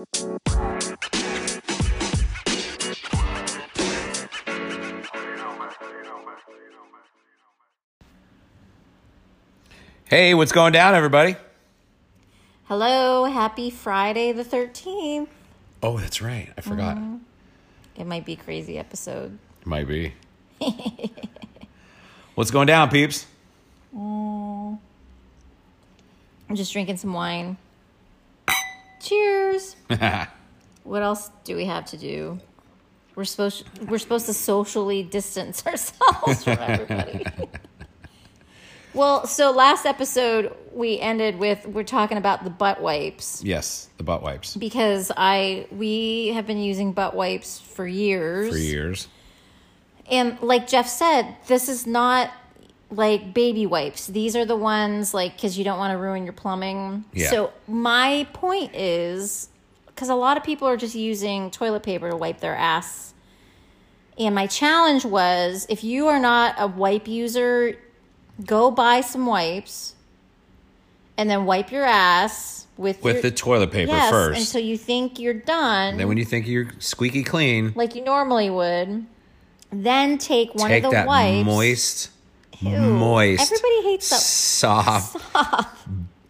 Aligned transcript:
Hey, 0.00 0.06
what's 10.32 10.52
going 10.52 10.72
down, 10.72 10.94
everybody? 10.94 11.36
Hello, 12.64 13.24
happy 13.24 13.68
Friday 13.68 14.32
the 14.32 14.42
13th. 14.42 15.28
Oh, 15.82 15.98
that's 15.98 16.22
right. 16.22 16.50
I 16.56 16.62
forgot. 16.62 16.96
Mm-hmm. 16.96 17.16
It 17.96 18.06
might 18.06 18.24
be 18.24 18.32
a 18.32 18.36
crazy 18.36 18.78
episode. 18.78 19.38
It 19.60 19.66
might 19.66 19.86
be. 19.86 20.14
what's 22.34 22.50
going 22.50 22.68
down, 22.68 22.88
peeps? 22.88 23.26
Mm. 23.94 24.78
I'm 26.48 26.56
just 26.56 26.72
drinking 26.72 26.96
some 26.96 27.12
wine. 27.12 27.58
Cheers. 29.00 29.76
what 30.84 31.02
else 31.02 31.30
do 31.44 31.56
we 31.56 31.64
have 31.64 31.86
to 31.86 31.96
do? 31.96 32.38
We're 33.14 33.24
supposed 33.24 33.66
we're 33.88 33.98
supposed 33.98 34.26
to 34.26 34.34
socially 34.34 35.02
distance 35.02 35.66
ourselves 35.66 36.44
from 36.44 36.58
everybody. 36.58 37.24
well, 38.94 39.26
so 39.26 39.50
last 39.50 39.84
episode 39.84 40.54
we 40.72 41.00
ended 41.00 41.38
with 41.38 41.66
we're 41.66 41.82
talking 41.82 42.18
about 42.18 42.44
the 42.44 42.50
butt 42.50 42.80
wipes 42.80 43.42
yes, 43.44 43.88
the 43.96 44.04
butt 44.04 44.22
wipes 44.22 44.56
because 44.56 45.10
I 45.16 45.66
we 45.72 46.28
have 46.28 46.46
been 46.46 46.60
using 46.60 46.92
butt 46.92 47.14
wipes 47.14 47.58
for 47.58 47.86
years. 47.86 48.50
for 48.50 48.58
years. 48.58 49.08
And 50.10 50.40
like 50.40 50.66
Jeff 50.66 50.88
said, 50.88 51.36
this 51.46 51.68
is 51.68 51.86
not 51.86 52.32
like 52.90 53.32
baby 53.32 53.66
wipes. 53.66 54.06
These 54.06 54.36
are 54.36 54.44
the 54.44 54.56
ones 54.56 55.14
like 55.14 55.36
because 55.36 55.56
you 55.56 55.64
don't 55.64 55.78
want 55.78 55.92
to 55.92 55.98
ruin 55.98 56.24
your 56.24 56.32
plumbing. 56.32 57.04
Yeah. 57.12 57.30
So 57.30 57.52
my 57.68 58.26
point 58.32 58.74
is 58.74 59.48
because 59.86 60.08
a 60.08 60.14
lot 60.14 60.36
of 60.36 60.44
people 60.44 60.66
are 60.66 60.76
just 60.76 60.94
using 60.94 61.50
toilet 61.50 61.82
paper 61.82 62.10
to 62.10 62.16
wipe 62.16 62.40
their 62.40 62.56
ass. 62.56 63.14
And 64.18 64.34
my 64.34 64.46
challenge 64.46 65.04
was 65.04 65.66
if 65.68 65.84
you 65.84 66.08
are 66.08 66.18
not 66.18 66.56
a 66.58 66.66
wipe 66.66 67.06
user, 67.08 67.76
go 68.44 68.70
buy 68.70 69.00
some 69.00 69.26
wipes 69.26 69.94
and 71.16 71.28
then 71.28 71.44
wipe 71.44 71.70
your 71.70 71.84
ass 71.84 72.66
with 72.76 73.02
With 73.02 73.16
your, 73.16 73.22
the 73.22 73.30
toilet 73.30 73.70
paper 73.70 73.92
yes, 73.92 74.10
first. 74.10 74.40
until 74.40 74.66
you 74.66 74.78
think 74.78 75.18
you're 75.18 75.34
done 75.34 75.98
then 75.98 76.08
when 76.08 76.16
you 76.16 76.24
think 76.24 76.48
you're 76.48 76.70
squeaky 76.78 77.22
clean, 77.22 77.72
like 77.74 77.94
you 77.94 78.02
normally 78.02 78.50
would. 78.50 79.06
Then 79.72 80.18
take 80.18 80.54
one 80.54 80.68
take 80.68 80.82
of 80.84 80.90
the 80.90 80.96
that 80.96 81.06
wipes. 81.06 81.46
moist, 81.46 82.10
Ew. 82.60 82.78
moist, 82.78 83.40
Everybody 83.42 83.82
hates 83.82 84.10
that. 84.10 84.16
soft, 84.20 85.16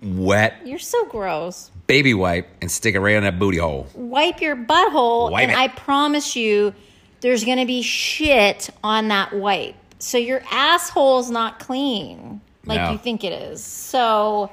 wet 0.03 0.55
You're 0.65 0.79
so 0.79 1.05
gross. 1.07 1.71
baby 1.87 2.15
wipe 2.15 2.49
and 2.61 2.71
stick 2.71 2.95
it 2.95 3.01
right 3.01 3.17
on 3.17 3.23
that 3.25 3.39
booty 3.39 3.59
hole. 3.59 3.87
Wipe 3.95 4.41
your 4.41 4.57
butthole, 4.57 5.31
Wipe 5.33 5.43
and 5.43 5.51
it. 5.53 5.59
I 5.59 5.69
promise 5.69 6.37
you, 6.37 6.75
there's 7.21 7.45
gonna 7.45 7.67
be 7.67 7.83
shit 7.83 8.71
on 8.83 9.09
that 9.09 9.33
wipe. 9.33 9.75
So 9.99 10.17
your 10.19 10.41
asshole's 10.51 11.31
not 11.31 11.59
clean 11.59 12.41
like 12.65 12.81
No. 12.81 12.93
you 12.93 12.99
think 12.99 13.25
it 13.25 13.33
is. 13.33 13.63
So, 13.63 14.51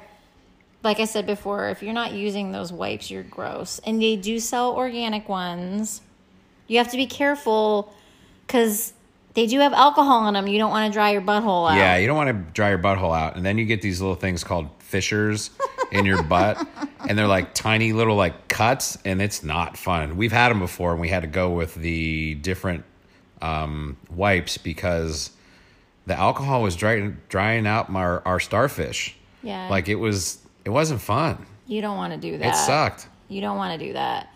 like 0.83 0.99
I 0.99 1.05
said 1.05 1.25
before, 1.25 1.69
if 1.69 1.81
you're 1.83 1.93
not 1.93 2.11
using 2.13 2.51
those 2.51 2.71
wipes, 2.73 3.09
you're 3.11 3.23
gross. 3.23 3.79
And 3.85 4.01
they 4.01 4.15
do 4.15 4.39
sell 4.39 4.73
organic 4.75 5.27
ones. 5.29 6.01
You 6.67 6.77
have 6.79 6.89
to 6.91 6.97
be 6.97 7.05
careful 7.07 7.93
because 8.45 8.93
they 9.37 9.45
do 9.45 9.59
have 9.59 9.71
alcohol 9.71 10.27
in 10.27 10.33
them. 10.33 10.47
You 10.47 10.57
don't 10.57 10.71
want 10.71 10.91
to 10.91 10.97
dry 10.97 11.11
your 11.11 11.21
butthole 11.21 11.69
out. 11.69 11.77
Yeah, 11.77 11.97
you 11.97 12.07
don't 12.07 12.17
want 12.17 12.29
to 12.29 12.51
dry 12.53 12.69
your 12.69 12.79
butthole 12.79 13.15
out, 13.15 13.35
and 13.35 13.45
then 13.45 13.59
you 13.59 13.65
get 13.65 13.83
these 13.83 14.01
little 14.01 14.15
things 14.15 14.43
called 14.43 14.67
fissures 14.79 15.51
in 15.91 16.05
your 16.05 16.23
butt, 16.33 16.67
and 17.07 17.15
they're 17.15 17.27
like 17.27 17.53
tiny 17.53 17.93
little 17.93 18.15
like 18.15 18.47
cuts, 18.47 18.97
and 19.05 19.21
it's 19.21 19.43
not 19.43 19.77
fun. 19.77 20.17
We've 20.17 20.31
had 20.31 20.49
them 20.49 20.57
before, 20.57 20.91
and 20.91 20.99
we 20.99 21.09
had 21.09 21.19
to 21.19 21.27
go 21.27 21.51
with 21.51 21.75
the 21.75 22.33
different 22.33 22.83
um, 23.39 23.97
wipes 24.09 24.57
because 24.57 25.29
the 26.07 26.17
alcohol 26.17 26.63
was 26.63 26.75
drying 26.75 27.17
drying 27.29 27.67
out 27.67 27.91
our, 27.91 28.23
our 28.25 28.39
starfish. 28.39 29.15
Yeah. 29.43 29.69
like 29.69 29.87
it 29.87 29.95
was 29.95 30.39
it 30.65 30.71
wasn't 30.71 30.99
fun. 30.99 31.45
You 31.67 31.81
don't 31.81 31.95
want 31.95 32.11
to 32.11 32.19
do 32.19 32.39
that. 32.39 32.55
It 32.55 32.57
sucked. 32.57 33.07
You 33.27 33.41
don't 33.41 33.57
want 33.57 33.79
to 33.79 33.85
do 33.85 33.93
that. 33.93 34.33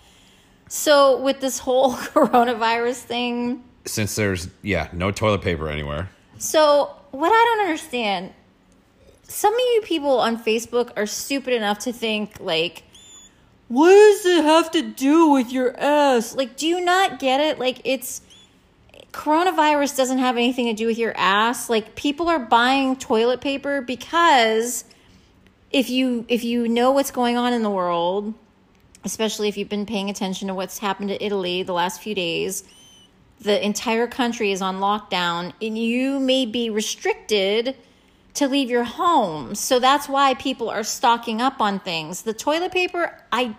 So 0.67 1.19
with 1.19 1.39
this 1.39 1.57
whole 1.57 1.93
coronavirus 1.95 2.97
thing, 2.97 3.63
Since 3.85 4.15
there's 4.15 4.47
yeah 4.61 4.89
no 4.93 5.11
toilet 5.11 5.41
paper 5.41 5.67
anywhere. 5.67 6.09
so 6.37 6.95
what 7.11 7.29
I 7.29 7.45
don't 7.45 7.67
understand, 7.67 8.31
some 9.23 9.53
of 9.53 9.59
you 9.59 9.81
people 9.83 10.19
on 10.19 10.41
Facebook 10.41 10.91
are 10.95 11.05
stupid 11.05 11.53
enough 11.53 11.79
to 11.79 11.93
think 11.93 12.39
like, 12.39 12.83
what 13.67 13.89
does 13.89 14.25
it 14.25 14.43
have 14.43 14.71
to 14.71 14.81
do 14.81 15.29
with 15.29 15.51
your 15.51 15.77
ass? 15.79 16.35
Like, 16.35 16.57
do 16.57 16.67
you 16.67 16.81
not 16.81 17.19
get 17.19 17.39
it? 17.39 17.59
Like, 17.59 17.81
it's 17.83 18.21
coronavirus 19.13 19.97
doesn't 19.97 20.19
have 20.19 20.37
anything 20.37 20.67
to 20.67 20.73
do 20.73 20.87
with 20.87 20.97
your 20.97 21.13
ass. 21.17 21.69
Like, 21.69 21.95
people 21.95 22.27
are 22.27 22.39
buying 22.39 22.95
toilet 22.95 23.41
paper 23.41 23.81
because 23.81 24.85
if 25.71 25.89
you 25.89 26.25
if 26.27 26.43
you 26.43 26.67
know 26.67 26.91
what's 26.91 27.11
going 27.11 27.37
on 27.37 27.53
in 27.53 27.63
the 27.63 27.69
world, 27.69 28.33
especially 29.03 29.47
if 29.47 29.57
you've 29.57 29.69
been 29.69 29.85
paying 29.85 30.09
attention 30.09 30.47
to 30.49 30.53
what's 30.53 30.79
happened 30.79 31.09
to 31.09 31.23
Italy 31.23 31.63
the 31.63 31.73
last 31.73 32.01
few 32.01 32.13
days, 32.13 32.63
the 33.41 33.63
entire 33.65 34.07
country 34.07 34.51
is 34.51 34.61
on 34.61 34.79
lockdown 34.79 35.53
and 35.61 35.77
you 35.77 36.19
may 36.19 36.45
be 36.45 36.69
restricted 36.69 37.75
to 38.35 38.47
leave 38.47 38.69
your 38.69 38.83
home. 38.83 39.55
So 39.55 39.79
that's 39.79 40.07
why 40.07 40.35
people 40.35 40.69
are 40.69 40.83
stocking 40.83 41.41
up 41.41 41.59
on 41.59 41.79
things. 41.79 42.21
The 42.21 42.33
toilet 42.33 42.71
paper, 42.71 43.17
I 43.31 43.55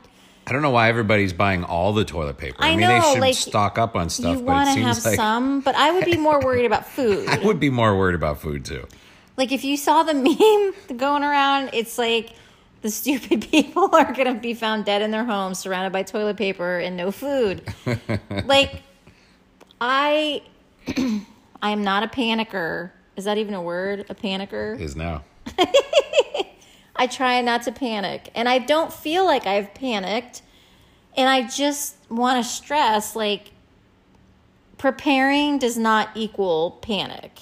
I 0.46 0.52
don't 0.52 0.62
know 0.62 0.70
why 0.70 0.88
everybody's 0.88 1.32
buying 1.32 1.62
all 1.62 1.92
the 1.92 2.04
toilet 2.04 2.38
paper. 2.38 2.56
I 2.58 2.70
mean, 2.70 2.80
know, 2.80 2.88
they 2.88 3.12
should 3.12 3.20
like, 3.20 3.34
stock 3.34 3.78
up 3.78 3.94
on 3.94 4.10
stuff, 4.10 4.38
you 4.38 4.42
want 4.42 4.74
to 4.74 4.82
have 4.82 5.04
like 5.04 5.14
some, 5.14 5.60
but 5.60 5.76
I 5.76 5.92
would 5.92 6.04
be 6.04 6.16
more 6.16 6.40
worried 6.40 6.64
about 6.64 6.86
food. 6.86 7.28
I 7.28 7.38
would 7.38 7.60
be 7.60 7.70
more 7.70 7.96
worried 7.96 8.16
about 8.16 8.40
food 8.40 8.64
too. 8.64 8.86
Like 9.36 9.52
if 9.52 9.64
you 9.64 9.76
saw 9.76 10.02
the 10.02 10.14
meme 10.90 10.98
going 10.98 11.22
around, 11.22 11.70
it's 11.72 11.98
like 11.98 12.30
the 12.82 12.90
stupid 12.90 13.42
people 13.50 13.94
are 13.94 14.12
going 14.12 14.32
to 14.32 14.40
be 14.40 14.54
found 14.54 14.84
dead 14.84 15.02
in 15.02 15.10
their 15.10 15.24
homes 15.24 15.58
surrounded 15.58 15.92
by 15.92 16.02
toilet 16.02 16.36
paper 16.36 16.78
and 16.78 16.96
no 16.96 17.12
food. 17.12 17.62
like 18.44 18.82
I 19.82 20.42
I 21.60 21.70
am 21.70 21.82
not 21.82 22.04
a 22.04 22.06
panicker. 22.06 22.92
Is 23.16 23.24
that 23.24 23.36
even 23.36 23.52
a 23.52 23.60
word? 23.60 24.06
A 24.08 24.14
panicker? 24.14 24.80
Is 24.80 24.94
now. 24.94 25.24
I 26.96 27.08
try 27.08 27.40
not 27.40 27.62
to 27.64 27.72
panic. 27.72 28.30
And 28.36 28.48
I 28.48 28.58
don't 28.58 28.92
feel 28.92 29.24
like 29.24 29.44
I've 29.44 29.74
panicked. 29.74 30.42
And 31.16 31.28
I 31.28 31.48
just 31.48 31.96
want 32.08 32.42
to 32.42 32.48
stress 32.48 33.16
like 33.16 33.50
preparing 34.78 35.58
does 35.58 35.76
not 35.76 36.10
equal 36.14 36.78
panic. 36.80 37.40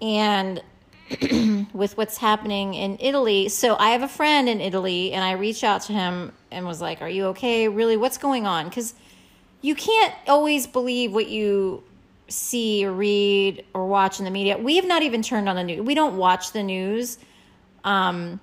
And 0.00 0.62
with 1.74 1.94
what's 1.98 2.16
happening 2.16 2.72
in 2.72 2.96
Italy, 3.00 3.50
so 3.50 3.76
I 3.76 3.90
have 3.90 4.02
a 4.02 4.08
friend 4.08 4.48
in 4.48 4.62
Italy 4.62 5.12
and 5.12 5.22
I 5.22 5.32
reached 5.32 5.62
out 5.62 5.82
to 5.82 5.92
him 5.92 6.32
and 6.50 6.64
was 6.64 6.80
like, 6.80 7.02
"Are 7.02 7.08
you 7.08 7.26
okay? 7.26 7.68
Really, 7.68 7.98
what's 7.98 8.16
going 8.16 8.46
on?" 8.46 8.70
Cuz 8.70 8.94
you 9.62 9.74
can't 9.74 10.14
always 10.26 10.66
believe 10.66 11.12
what 11.12 11.28
you 11.28 11.82
see 12.28 12.84
or 12.84 12.92
read 12.92 13.64
or 13.74 13.86
watch 13.86 14.18
in 14.18 14.24
the 14.24 14.30
media. 14.30 14.56
We 14.56 14.76
have 14.76 14.86
not 14.86 15.02
even 15.02 15.22
turned 15.22 15.48
on 15.48 15.56
the 15.56 15.64
news. 15.64 15.80
We 15.82 15.94
don't 15.94 16.16
watch 16.16 16.52
the 16.52 16.62
news. 16.62 17.18
Um, 17.84 18.40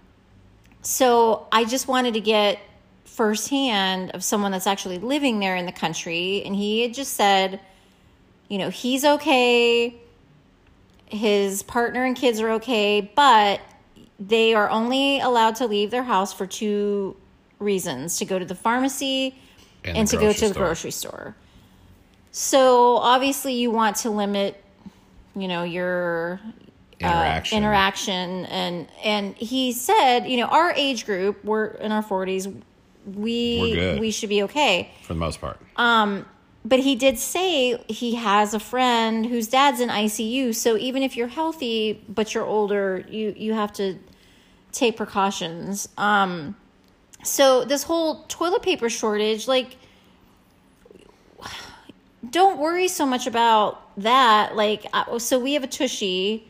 so 0.81 1.47
I 1.51 1.65
just 1.65 1.87
wanted 1.87 2.13
to 2.13 2.21
get 2.21 2.59
firsthand 3.05 4.11
of 4.11 4.23
someone 4.23 4.51
that's 4.51 4.67
actually 4.67 4.99
living 4.99 5.39
there 5.39 5.55
in 5.55 5.65
the 5.65 5.71
country. 5.71 6.43
And 6.45 6.55
he 6.55 6.81
had 6.81 6.93
just 6.93 7.13
said, 7.13 7.59
you 8.47 8.57
know, 8.57 8.69
he's 8.69 9.03
okay. 9.03 9.95
His 11.07 11.63
partner 11.63 12.03
and 12.03 12.15
kids 12.15 12.39
are 12.39 12.51
okay, 12.51 13.11
but 13.15 13.61
they 14.19 14.53
are 14.53 14.69
only 14.69 15.19
allowed 15.19 15.55
to 15.55 15.65
leave 15.65 15.89
their 15.89 16.03
house 16.03 16.33
for 16.33 16.45
two 16.45 17.15
reasons 17.59 18.17
to 18.17 18.25
go 18.25 18.37
to 18.37 18.45
the 18.45 18.55
pharmacy 18.55 19.35
And 19.87 19.97
and, 19.97 20.07
to 20.09 20.17
go 20.17 20.33
to 20.33 20.47
the 20.49 20.53
grocery 20.53 20.91
store. 20.91 21.35
So 22.31 22.97
obviously, 22.97 23.53
you 23.53 23.71
want 23.71 23.97
to 23.97 24.09
limit, 24.09 24.63
you 25.35 25.47
know, 25.47 25.63
your 25.63 26.39
Interaction. 26.99 27.55
uh, 27.55 27.57
interaction 27.59 28.45
and 28.47 28.87
and 29.03 29.35
he 29.35 29.71
said 29.71 30.21
you 30.21 30.37
know 30.37 30.47
our 30.47 30.71
age 30.71 31.05
group 31.05 31.43
we're 31.45 31.67
in 31.67 31.91
our 31.91 32.03
40s 32.03 32.51
We're 33.05 33.99
we 33.99 34.09
should 34.09 34.29
be 34.29 34.41
okay 34.43 34.91
for 35.03 35.13
the 35.13 35.19
most 35.19 35.39
part. 35.39 35.59
Um, 35.75 36.25
but 36.65 36.79
he 36.79 36.95
did 36.95 37.19
say 37.19 37.77
he 37.87 38.15
has 38.15 38.55
a 38.55 38.59
friend 38.59 39.27
whose 39.27 39.47
dad's 39.47 39.79
in 39.79 39.89
ICU 39.89 40.55
so 40.55 40.75
even 40.75 41.03
if 41.03 41.15
you're 41.15 41.27
healthy 41.27 42.03
but 42.09 42.33
you're 42.33 42.45
older 42.45 43.05
you 43.07 43.31
you 43.37 43.53
have 43.53 43.71
to 43.73 43.99
take 44.71 44.97
precautions 44.97 45.87
um 45.99 46.55
so 47.27 47.63
this 47.65 47.83
whole 47.83 48.23
toilet 48.27 48.61
paper 48.61 48.89
shortage 48.89 49.47
like 49.47 49.77
don't 52.29 52.57
worry 52.57 52.87
so 52.87 53.05
much 53.05 53.27
about 53.27 53.81
that 53.97 54.55
like 54.55 54.85
so 55.17 55.39
we 55.39 55.53
have 55.53 55.63
a 55.63 55.67
tushy 55.67 56.47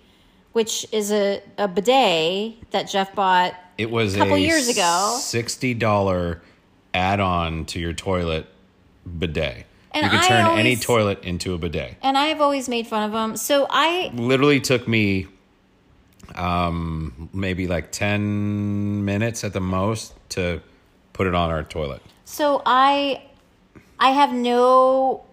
which 0.53 0.87
is 0.91 1.11
a, 1.11 1.41
a 1.59 1.67
bidet 1.67 2.55
that 2.71 2.89
Jeff 2.89 3.13
bought 3.13 3.53
It 3.77 3.91
was 3.91 4.15
a 4.15 4.19
couple 4.19 4.35
a 4.35 4.39
years 4.39 4.67
ago. 4.67 5.15
sixty 5.19 5.75
dollar 5.75 6.41
add 6.95 7.19
on 7.19 7.65
to 7.65 7.79
your 7.79 7.93
toilet 7.93 8.47
bidet. 9.19 9.65
And 9.91 10.03
you 10.05 10.09
can 10.09 10.19
I 10.19 10.27
turn 10.27 10.59
any 10.59 10.75
toilet 10.75 11.23
into 11.23 11.53
a 11.53 11.57
bidet. 11.59 11.97
And 12.01 12.17
I've 12.17 12.41
always 12.41 12.67
made 12.67 12.87
fun 12.87 13.03
of 13.03 13.11
them. 13.11 13.37
So 13.37 13.67
I 13.69 14.09
Literally 14.15 14.59
took 14.59 14.87
me 14.87 15.27
um 16.35 17.29
maybe 17.33 17.67
like 17.67 17.91
10 17.91 19.03
minutes 19.05 19.43
at 19.43 19.53
the 19.53 19.59
most 19.61 20.13
to 20.29 20.61
put 21.13 21.27
it 21.27 21.33
on 21.35 21.49
our 21.49 21.63
toilet. 21.63 22.01
So 22.25 22.61
I 22.65 23.23
I 23.99 24.11
have 24.11 24.33
no 24.33 25.23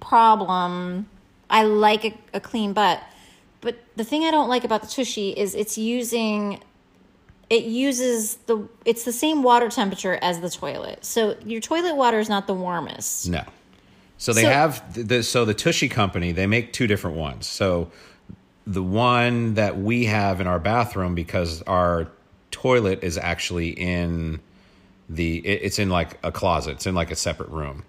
problem. 0.00 1.08
I 1.50 1.64
like 1.64 2.04
a, 2.04 2.14
a 2.34 2.40
clean 2.40 2.72
butt. 2.72 3.00
But 3.60 3.76
the 3.96 4.04
thing 4.04 4.24
I 4.24 4.30
don't 4.30 4.48
like 4.48 4.64
about 4.64 4.82
the 4.82 4.88
tushy 4.88 5.30
is 5.30 5.54
it's 5.54 5.78
using 5.78 6.60
it 7.50 7.64
uses 7.64 8.36
the 8.46 8.68
it's 8.84 9.04
the 9.04 9.12
same 9.12 9.42
water 9.42 9.68
temperature 9.68 10.18
as 10.22 10.40
the 10.40 10.50
toilet. 10.50 11.04
So 11.04 11.36
your 11.44 11.60
toilet 11.60 11.96
water 11.96 12.18
is 12.18 12.28
not 12.28 12.46
the 12.46 12.54
warmest. 12.54 13.28
No. 13.28 13.42
So 14.18 14.32
they 14.32 14.42
So- 14.42 14.50
have 14.50 14.94
the, 14.94 15.02
the 15.02 15.22
so 15.22 15.44
the 15.44 15.54
Tushy 15.54 15.88
company, 15.88 16.32
they 16.32 16.46
make 16.46 16.72
two 16.72 16.86
different 16.86 17.16
ones. 17.16 17.46
So 17.46 17.90
the 18.66 18.82
one 18.82 19.54
that 19.54 19.78
we 19.78 20.04
have 20.06 20.40
in 20.40 20.46
our 20.46 20.58
bathroom 20.58 21.14
because 21.14 21.62
our 21.62 22.08
toilet 22.50 23.02
is 23.02 23.18
actually 23.18 23.70
in 23.70 24.40
the 25.08 25.38
it- 25.38 25.60
it's 25.62 25.78
in 25.78 25.90
like 25.90 26.18
a 26.22 26.30
closet. 26.32 26.72
It's 26.72 26.86
in 26.86 26.94
like 26.94 27.10
a 27.10 27.16
separate 27.16 27.48
room. 27.50 27.84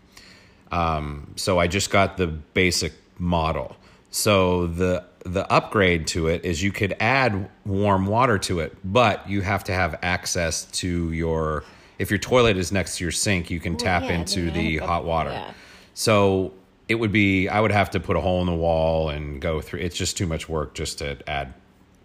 Um, 0.72 1.34
so 1.36 1.60
I 1.60 1.68
just 1.68 1.92
got 1.92 2.18
the 2.18 2.28
basic 2.28 2.94
model. 3.20 3.76
So 4.10 4.68
the 4.68 5.04
the 5.26 5.50
upgrade 5.52 6.06
to 6.08 6.28
it 6.28 6.44
is 6.44 6.62
you 6.62 6.72
could 6.72 6.96
add 7.00 7.50
warm 7.66 8.08
water 8.08 8.38
to 8.40 8.60
it, 8.60 8.76
but 8.84 9.28
you 9.30 9.42
have 9.42 9.64
to 9.66 9.74
have 9.74 9.98
access 10.02 10.66
to 10.66 11.12
your 11.14 11.64
if 12.00 12.10
your 12.10 12.18
toilet 12.20 12.58
is 12.58 12.72
next 12.72 12.98
to 12.98 13.04
your 13.06 13.12
sink, 13.12 13.50
you 13.52 13.60
can 13.60 13.78
tap 13.78 14.04
yeah, 14.04 14.14
into 14.14 14.50
the 14.52 14.62
you 14.62 14.80
hook 14.80 14.84
up- 14.84 14.90
hot 14.90 15.06
water. 15.06 15.30
yeah. 15.30 15.52
So 15.94 16.52
it 16.90 16.96
would 16.96 17.12
be 17.12 17.48
I 17.48 17.60
would 17.62 17.72
have 17.72 17.92
to 17.92 18.00
put 18.00 18.16
a 18.18 18.22
hole 18.22 18.42
in 18.42 18.48
the 18.48 18.54
wall 18.54 19.10
and 19.10 19.42
go 19.42 19.62
through. 19.62 19.80
It's 19.82 19.96
just 19.96 20.18
too 20.18 20.28
much 20.28 20.48
work 20.50 20.74
just 20.76 21.00
to 21.00 21.18
add 21.30 21.54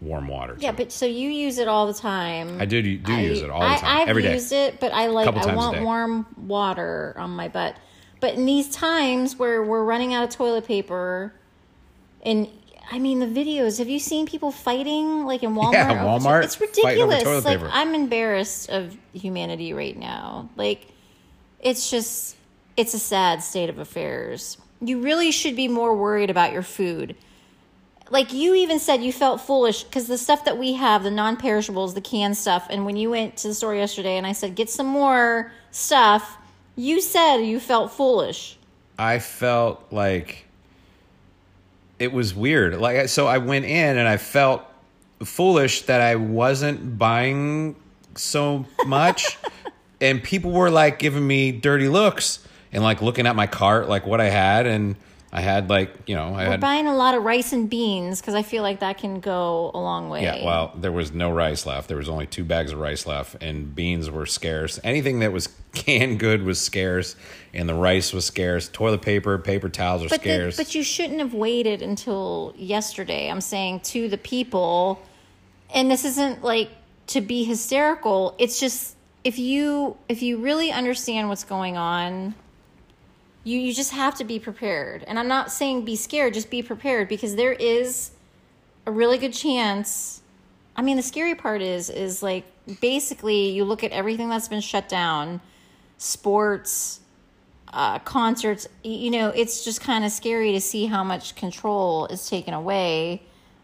warm 0.01 0.29
water. 0.29 0.55
To 0.55 0.63
Yeah, 0.63 0.71
it. 0.71 0.77
but 0.77 0.93
so 0.93 1.05
you 1.07 1.29
use 1.31 1.59
it 1.59 1.67
all 1.69 1.87
the 1.89 1.95
time. 1.95 2.61
I 2.61 2.65
do 2.65 2.81
do 2.99 3.13
I- 3.13 3.21
use 3.21 3.43
it 3.43 3.51
all 3.51 3.61
the 3.61 3.67
I- 3.67 3.77
time, 3.79 3.97
I've 4.03 4.09
every 4.09 4.23
day. 4.23 4.33
used 4.35 4.53
it, 4.53 4.79
but 4.81 4.93
I 4.93 5.07
like 5.09 5.27
I 5.29 5.55
want 5.55 5.83
warm 5.83 6.27
water 6.37 7.15
on 7.19 7.31
my 7.31 7.49
butt. 7.49 7.75
But 8.21 8.35
in 8.35 8.47
these 8.47 8.69
times 8.71 9.37
where 9.37 9.63
we're 9.63 9.85
running 9.85 10.15
out 10.15 10.25
of 10.25 10.31
toilet 10.31 10.67
paper, 10.67 11.33
and 12.23 12.49
I 12.91 12.99
mean 12.99 13.19
the 13.19 13.27
videos. 13.27 13.79
Have 13.79 13.89
you 13.89 13.99
seen 13.99 14.27
people 14.27 14.51
fighting 14.51 15.25
like 15.27 15.43
in 15.43 15.55
Walmart? 15.55 15.73
Yeah, 15.73 16.05
Walmart 16.05 16.45
It's 16.45 16.61
ridiculous. 16.61 17.25
like 17.45 17.59
paper. 17.59 17.69
I'm 17.73 17.95
embarrassed 17.95 18.71
of 18.71 18.97
humanity 19.13 19.73
right 19.73 19.97
now. 19.97 20.49
Like 20.57 20.87
it's 21.61 21.91
just 21.91 22.37
it's 22.77 22.95
a 22.95 22.99
sad 22.99 23.43
state 23.43 23.69
of 23.69 23.79
affairs. 23.79 24.57
You 24.81 25.01
really 25.01 25.31
should 25.31 25.57
be 25.57 25.69
more 25.69 25.97
worried 25.97 26.31
about 26.31 26.53
your 26.53 26.63
food 26.63 27.17
like 28.11 28.33
you 28.33 28.55
even 28.55 28.79
said 28.79 29.03
you 29.03 29.13
felt 29.13 29.39
foolish 29.39 29.85
because 29.85 30.07
the 30.07 30.17
stuff 30.17 30.47
that 30.47 30.57
we 30.57 30.73
have 30.73 31.03
the 31.03 31.11
non-perishables 31.11 31.93
the 31.93 32.01
canned 32.01 32.35
stuff 32.35 32.67
and 32.71 32.87
when 32.87 32.97
you 32.97 33.11
went 33.11 33.37
to 33.37 33.49
the 33.49 33.53
store 33.53 33.75
yesterday 33.75 34.17
and 34.17 34.27
i 34.27 34.33
said 34.33 34.55
get 34.55 34.71
some 34.71 34.87
more 34.87 35.53
stuff 35.73 36.39
you 36.75 37.03
said 37.03 37.37
you 37.37 37.61
felt 37.61 37.93
foolish 37.93 38.59
I 38.99 39.21
felt 39.21 39.87
like 39.93 40.47
it 41.99 42.13
was 42.13 42.35
weird. 42.35 42.79
Like 42.79 43.09
so 43.09 43.27
I 43.29 43.39
went 43.39 43.65
in 43.65 43.97
and 43.97 44.09
I 44.09 44.17
felt 44.17 44.63
foolish 45.23 45.83
that 45.83 46.01
I 46.01 46.17
wasn't 46.17 46.99
buying 46.99 47.77
so 48.17 48.67
much 48.87 49.39
and 50.01 50.23
people 50.23 50.51
were 50.51 50.71
like 50.71 50.99
giving 50.99 51.27
me 51.27 51.53
dirty 51.53 51.89
looks 51.89 52.41
and 52.73 52.83
like 52.83 53.03
looking 53.03 53.27
at 53.27 53.37
my 53.37 53.47
cart 53.47 53.89
like 53.89 54.07
what 54.07 54.21
I 54.21 54.29
had 54.29 54.67
and 54.67 54.97
I 55.31 55.43
had 55.43 55.69
like, 55.69 55.93
you 56.07 56.17
know, 56.17 56.35
I 56.35 56.45
we're 56.45 56.51
had 56.53 56.61
buying 56.61 56.87
a 56.87 56.97
lot 56.97 57.15
of 57.15 57.23
rice 57.23 57.53
and 57.53 57.69
beans 57.69 58.21
because 58.21 58.35
i 58.35 58.43
feel 58.43 58.63
like 58.63 58.81
that 58.81 58.97
can 58.97 59.21
go 59.21 59.71
a 59.75 59.79
long 59.79 60.09
way 60.09 60.23
Yeah, 60.23 60.45
well, 60.45 60.73
there 60.75 60.93
was 60.93 61.13
no 61.13 61.31
rice 61.31 61.67
left. 61.67 61.89
There 61.89 61.99
was 61.99 62.09
only 62.09 62.27
two 62.27 62.45
bags 62.45 62.73
of 62.73 62.79
rice 62.79 63.07
left, 63.07 63.43
and 63.43 63.75
beans 63.75 64.11
were 64.11 64.25
scarce. 64.25 64.81
Anything 64.83 65.19
that 65.19 65.33
was 65.33 65.49
canned 65.75 66.19
good 66.19 66.45
was 66.45 66.59
scarce, 66.59 67.15
and 67.53 67.69
the 67.69 67.75
rice 67.75 68.15
was 68.15 68.25
scarce. 68.25 68.69
Toilet 68.69 69.03
paper, 69.03 69.37
paper 69.37 69.69
towels 69.69 70.03
are 70.03 70.09
but, 70.09 70.23
the, 70.23 70.31
scarce. 70.31 70.57
but 70.57 70.75
you 70.75 70.83
shouldn't 70.83 71.21
have 71.21 71.35
waited 71.35 71.83
until 71.83 72.55
yesterday 72.57 73.31
i'm 73.31 73.41
saying 73.41 73.81
to 73.81 74.09
the 74.09 74.19
people 74.19 75.01
and 75.75 75.91
this 75.91 76.05
isn't 76.05 76.43
like 76.43 76.71
to 77.07 77.21
be 77.21 77.45
hysterical 77.45 78.35
it's 78.39 78.61
just 78.61 78.97
if 79.25 79.39
you 79.39 79.97
if 80.09 80.23
you 80.23 80.39
really 80.39 80.71
understand 80.71 81.29
what's 81.29 81.45
going 81.45 81.77
on 81.77 82.35
you 83.49 83.59
you 83.59 83.73
just 83.73 83.93
have 83.93 84.15
to 84.15 84.25
be 84.25 84.39
prepared 84.39 85.05
and 85.05 85.19
i'm 85.19 85.29
not 85.29 85.51
saying 85.51 85.85
be 85.85 85.97
scared 85.97 86.35
just 86.35 86.51
be 86.51 86.63
prepared 86.63 87.09
because 87.09 87.37
there 87.37 87.53
is 87.53 88.11
a 88.87 88.91
really 88.91 89.19
good 89.19 89.33
chance 89.33 90.23
i 90.77 90.83
mean 90.83 90.97
the 90.97 91.03
scary 91.03 91.35
part 91.35 91.63
is 91.63 91.91
is 91.91 92.23
like 92.23 92.45
basically 92.81 93.51
you 93.51 93.65
look 93.65 93.83
at 93.83 93.93
everything 93.93 94.29
that's 94.29 94.49
been 94.49 94.61
shut 94.61 94.89
down 94.89 95.41
sports 95.99 97.01
uh, 97.73 97.99
concerts, 98.01 98.67
you 98.83 99.11
know, 99.11 99.29
it's 99.29 99.65
just 99.65 99.81
kind 99.81 100.05
of 100.05 100.11
scary 100.11 100.53
to 100.53 100.61
see 100.61 100.87
how 100.87 101.05
much 101.05 101.35
control 101.35 102.07
is 102.07 102.29
taken 102.29 102.55
away 102.55 103.23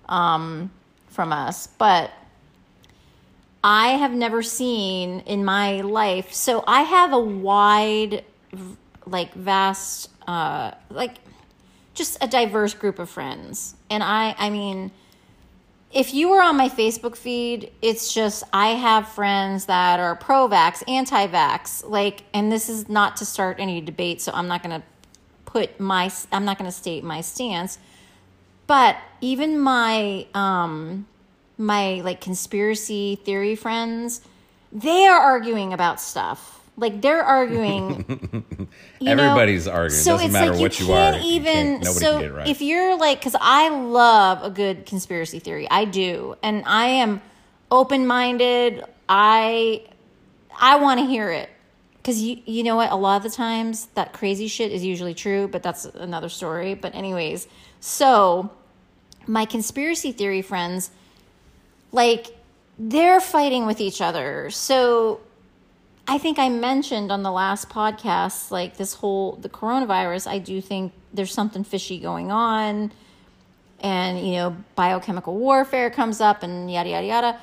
um, 0.08 0.70
from 1.08 1.32
us. 1.32 1.66
But 1.66 2.10
I 3.62 3.88
have 3.92 4.12
never 4.12 4.42
seen 4.42 5.20
in 5.20 5.44
my 5.44 5.80
life, 5.80 6.32
so 6.32 6.64
I 6.66 6.82
have 6.82 7.12
a 7.12 7.18
wide, 7.18 8.24
like, 9.06 9.34
vast, 9.34 10.10
uh, 10.26 10.72
like, 10.90 11.16
just 11.94 12.18
a 12.22 12.26
diverse 12.26 12.74
group 12.74 12.98
of 12.98 13.08
friends. 13.08 13.76
And 13.88 14.02
I, 14.02 14.34
I 14.38 14.50
mean, 14.50 14.90
if 15.92 16.12
you 16.12 16.28
were 16.28 16.42
on 16.42 16.56
my 16.56 16.68
Facebook 16.68 17.16
feed, 17.16 17.70
it's 17.80 18.12
just 18.12 18.42
I 18.52 18.68
have 18.68 19.08
friends 19.08 19.66
that 19.66 20.00
are 20.00 20.16
pro 20.16 20.48
vax, 20.48 20.82
anti 20.88 21.28
vax, 21.28 21.88
like, 21.88 22.22
and 22.34 22.50
this 22.50 22.68
is 22.68 22.88
not 22.88 23.16
to 23.18 23.24
start 23.24 23.60
any 23.60 23.80
debate, 23.80 24.20
so 24.20 24.32
I'm 24.34 24.48
not 24.48 24.62
going 24.62 24.80
to 24.80 24.86
put 25.44 25.78
my, 25.78 26.10
I'm 26.32 26.44
not 26.44 26.58
going 26.58 26.68
to 26.68 26.76
state 26.76 27.04
my 27.04 27.20
stance. 27.20 27.78
But 28.66 28.96
even 29.20 29.60
my, 29.60 30.26
um, 30.34 31.06
my 31.58 32.00
like 32.00 32.20
conspiracy 32.20 33.16
theory 33.24 33.54
friends, 33.54 34.20
they 34.72 35.06
are 35.06 35.20
arguing 35.20 35.72
about 35.72 36.00
stuff. 36.00 36.63
Like 36.76 37.00
they're 37.02 37.22
arguing. 37.22 38.04
you 39.00 39.14
know? 39.14 39.22
Everybody's 39.22 39.68
arguing. 39.68 40.02
It 40.02 40.04
doesn't 40.04 40.26
it's 40.26 40.32
matter 40.32 40.52
like 40.52 40.60
what 40.60 40.80
you 40.80 40.86
can't 40.86 41.16
are. 41.16 41.20
You 41.20 41.34
Even 41.34 41.52
can't- 41.52 41.84
nobody 41.84 42.00
so, 42.04 42.12
can 42.12 42.20
get 42.20 42.30
it 42.30 42.34
right. 42.34 42.48
if 42.48 42.60
you're 42.62 42.98
like, 42.98 43.20
because 43.20 43.36
I 43.40 43.68
love 43.68 44.42
a 44.42 44.50
good 44.50 44.84
conspiracy 44.86 45.38
theory, 45.38 45.68
I 45.70 45.84
do, 45.84 46.36
and 46.42 46.64
I 46.66 46.86
am 46.86 47.22
open 47.70 48.06
minded. 48.06 48.84
I 49.08 49.84
I 50.58 50.76
want 50.76 51.00
to 51.00 51.06
hear 51.06 51.30
it 51.30 51.48
because 51.98 52.20
you 52.20 52.40
you 52.44 52.62
know 52.64 52.76
what? 52.76 52.90
A 52.90 52.96
lot 52.96 53.18
of 53.18 53.22
the 53.22 53.30
times 53.36 53.86
that 53.94 54.12
crazy 54.12 54.48
shit 54.48 54.72
is 54.72 54.84
usually 54.84 55.14
true, 55.14 55.46
but 55.48 55.62
that's 55.62 55.84
another 55.84 56.28
story. 56.28 56.74
But 56.74 56.94
anyways, 56.94 57.46
so 57.80 58.50
my 59.26 59.44
conspiracy 59.44 60.12
theory 60.12 60.42
friends, 60.42 60.90
like 61.92 62.36
they're 62.78 63.20
fighting 63.20 63.66
with 63.66 63.80
each 63.80 64.00
other. 64.00 64.50
So 64.50 65.20
I 66.06 66.18
think 66.18 66.38
I 66.38 66.48
mentioned 66.50 67.10
on 67.10 67.22
the 67.22 67.32
last 67.32 67.68
podcast, 67.68 68.50
like 68.50 68.76
this 68.76 68.94
whole 68.94 69.32
the 69.36 69.48
coronavirus. 69.48 70.26
I 70.26 70.38
do 70.38 70.60
think 70.60 70.92
there's 71.12 71.32
something 71.32 71.64
fishy 71.64 71.98
going 71.98 72.30
on, 72.30 72.92
and 73.80 74.26
you 74.26 74.34
know, 74.34 74.56
biochemical 74.74 75.34
warfare 75.36 75.90
comes 75.90 76.20
up, 76.20 76.42
and 76.42 76.70
yada 76.70 76.90
yada 76.90 77.06
yada. 77.06 77.40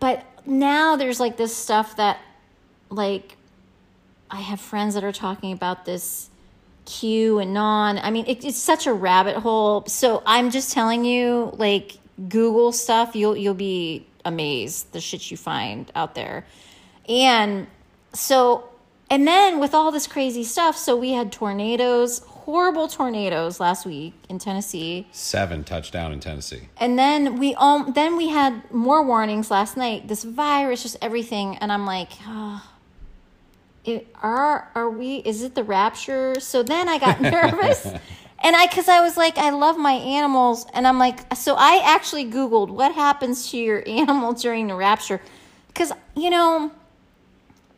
But 0.00 0.24
now 0.44 0.96
there's 0.96 1.20
like 1.20 1.36
this 1.36 1.56
stuff 1.56 1.96
that, 1.96 2.18
like, 2.90 3.36
I 4.30 4.40
have 4.40 4.60
friends 4.60 4.94
that 4.94 5.04
are 5.04 5.12
talking 5.12 5.52
about 5.52 5.84
this 5.84 6.28
QAnon. 6.86 8.00
I 8.02 8.10
mean, 8.10 8.26
it, 8.26 8.44
it's 8.44 8.58
such 8.58 8.86
a 8.86 8.92
rabbit 8.92 9.36
hole. 9.36 9.84
So 9.86 10.22
I'm 10.26 10.50
just 10.50 10.72
telling 10.72 11.04
you, 11.04 11.52
like, 11.56 11.98
Google 12.28 12.72
stuff. 12.72 13.14
You'll 13.14 13.36
you'll 13.36 13.54
be 13.54 14.06
amazed 14.24 14.92
the 14.92 15.00
shit 15.00 15.30
you 15.30 15.36
find 15.36 15.90
out 15.94 16.16
there. 16.16 16.44
And 17.08 17.66
so, 18.12 18.68
and 19.10 19.26
then 19.26 19.60
with 19.60 19.74
all 19.74 19.92
this 19.92 20.06
crazy 20.06 20.44
stuff, 20.44 20.76
so 20.76 20.96
we 20.96 21.12
had 21.12 21.32
tornadoes, 21.32 22.20
horrible 22.20 22.88
tornadoes 22.88 23.58
last 23.58 23.86
week 23.86 24.14
in 24.28 24.38
Tennessee. 24.38 25.06
Seven 25.12 25.64
touchdown 25.64 26.12
in 26.12 26.20
Tennessee. 26.20 26.68
And 26.76 26.98
then 26.98 27.38
we 27.38 27.54
um 27.54 27.92
then 27.94 28.16
we 28.16 28.28
had 28.28 28.70
more 28.72 29.02
warnings 29.02 29.50
last 29.50 29.76
night. 29.76 30.08
This 30.08 30.24
virus, 30.24 30.82
just 30.82 30.96
everything, 31.00 31.56
and 31.58 31.72
I'm 31.72 31.86
like, 31.86 32.10
oh, 32.26 32.62
it, 33.84 34.06
are 34.22 34.70
are 34.74 34.90
we? 34.90 35.16
Is 35.16 35.42
it 35.42 35.54
the 35.54 35.64
rapture? 35.64 36.38
So 36.40 36.62
then 36.62 36.88
I 36.88 36.98
got 36.98 37.20
nervous, 37.20 37.86
and 37.86 38.56
I 38.56 38.66
because 38.66 38.88
I 38.88 39.00
was 39.00 39.16
like, 39.16 39.38
I 39.38 39.50
love 39.50 39.78
my 39.78 39.92
animals, 39.92 40.66
and 40.74 40.86
I'm 40.86 40.98
like, 40.98 41.34
so 41.34 41.54
I 41.56 41.82
actually 41.84 42.30
Googled 42.30 42.68
what 42.68 42.94
happens 42.94 43.50
to 43.50 43.58
your 43.58 43.82
animal 43.86 44.32
during 44.32 44.66
the 44.66 44.74
rapture, 44.74 45.20
because 45.68 45.92
you 46.14 46.30
know, 46.30 46.72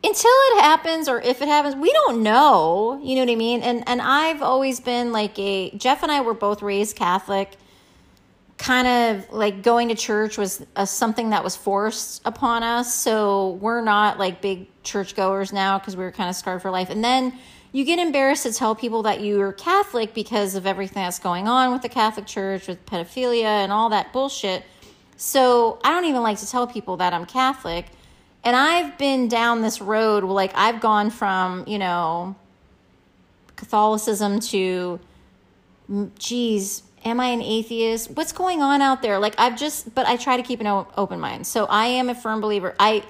until 0.03 0.31
it 0.31 0.61
happens 0.61 1.09
or 1.09 1.21
if 1.21 1.41
it 1.41 1.47
happens, 1.47 1.75
we 1.75 1.91
don't 1.91 2.21
know. 2.21 2.99
You 3.03 3.15
know 3.15 3.21
what 3.21 3.31
I 3.31 3.35
mean? 3.35 3.61
And 3.61 3.83
and 3.87 4.01
I've 4.01 4.41
always 4.41 4.79
been 4.79 5.11
like 5.11 5.37
a 5.39 5.71
Jeff 5.71 6.03
and 6.03 6.11
I 6.11 6.21
were 6.21 6.33
both 6.33 6.61
raised 6.61 6.95
Catholic. 6.95 7.57
Kind 8.57 8.87
of 8.87 9.31
like 9.31 9.61
going 9.61 9.89
to 9.89 9.95
church 9.95 10.37
was 10.37 10.65
a, 10.75 10.87
something 10.87 11.29
that 11.29 11.43
was 11.43 11.55
forced 11.55 12.21
upon 12.25 12.63
us. 12.63 12.93
So 12.93 13.51
we're 13.61 13.81
not 13.81 14.17
like 14.17 14.41
big 14.41 14.67
churchgoers 14.83 15.53
now 15.53 15.77
because 15.77 15.95
we 15.95 16.03
were 16.03 16.11
kind 16.11 16.29
of 16.29 16.35
scarred 16.35 16.61
for 16.61 16.71
life. 16.71 16.89
And 16.89 17.03
then 17.03 17.33
you 17.71 17.83
get 17.83 17.99
embarrassed 17.99 18.43
to 18.43 18.53
tell 18.53 18.73
people 18.73 19.03
that 19.03 19.21
you're 19.21 19.51
Catholic 19.51 20.13
because 20.13 20.55
of 20.55 20.65
everything 20.65 21.03
that's 21.03 21.19
going 21.19 21.47
on 21.47 21.71
with 21.71 21.83
the 21.83 21.89
Catholic 21.89 22.25
Church, 22.25 22.67
with 22.67 22.83
pedophilia 22.87 23.43
and 23.43 23.71
all 23.71 23.89
that 23.89 24.11
bullshit. 24.11 24.63
So 25.17 25.79
I 25.83 25.91
don't 25.91 26.05
even 26.05 26.23
like 26.23 26.39
to 26.39 26.49
tell 26.49 26.65
people 26.65 26.97
that 26.97 27.13
I'm 27.13 27.25
Catholic. 27.25 27.87
And 28.47 28.55
I've 28.55 28.97
been 28.97 29.27
down 29.27 29.61
this 29.61 29.81
road, 29.81 30.23
like, 30.23 30.53
I've 30.55 30.79
gone 30.79 31.09
from, 31.09 31.65
you 31.67 31.77
know, 31.77 32.33
Catholicism 33.57 34.39
to, 34.39 35.01
mm, 35.91 36.17
geez, 36.17 36.83
am 37.03 37.19
I 37.19 37.25
an 37.25 37.41
atheist? 37.41 38.11
What's 38.11 38.31
going 38.31 38.61
on 38.61 38.81
out 38.81 39.01
there? 39.01 39.19
Like, 39.19 39.35
I've 39.37 39.57
just, 39.57 39.93
but 39.93 40.07
I 40.07 40.15
try 40.15 40.37
to 40.37 40.43
keep 40.43 40.61
an 40.61 40.67
open 40.95 41.19
mind. 41.19 41.45
So 41.45 41.65
I 41.65 41.87
am 41.87 42.09
a 42.09 42.15
firm 42.15 42.39
believer. 42.39 42.73
I, 42.79 43.03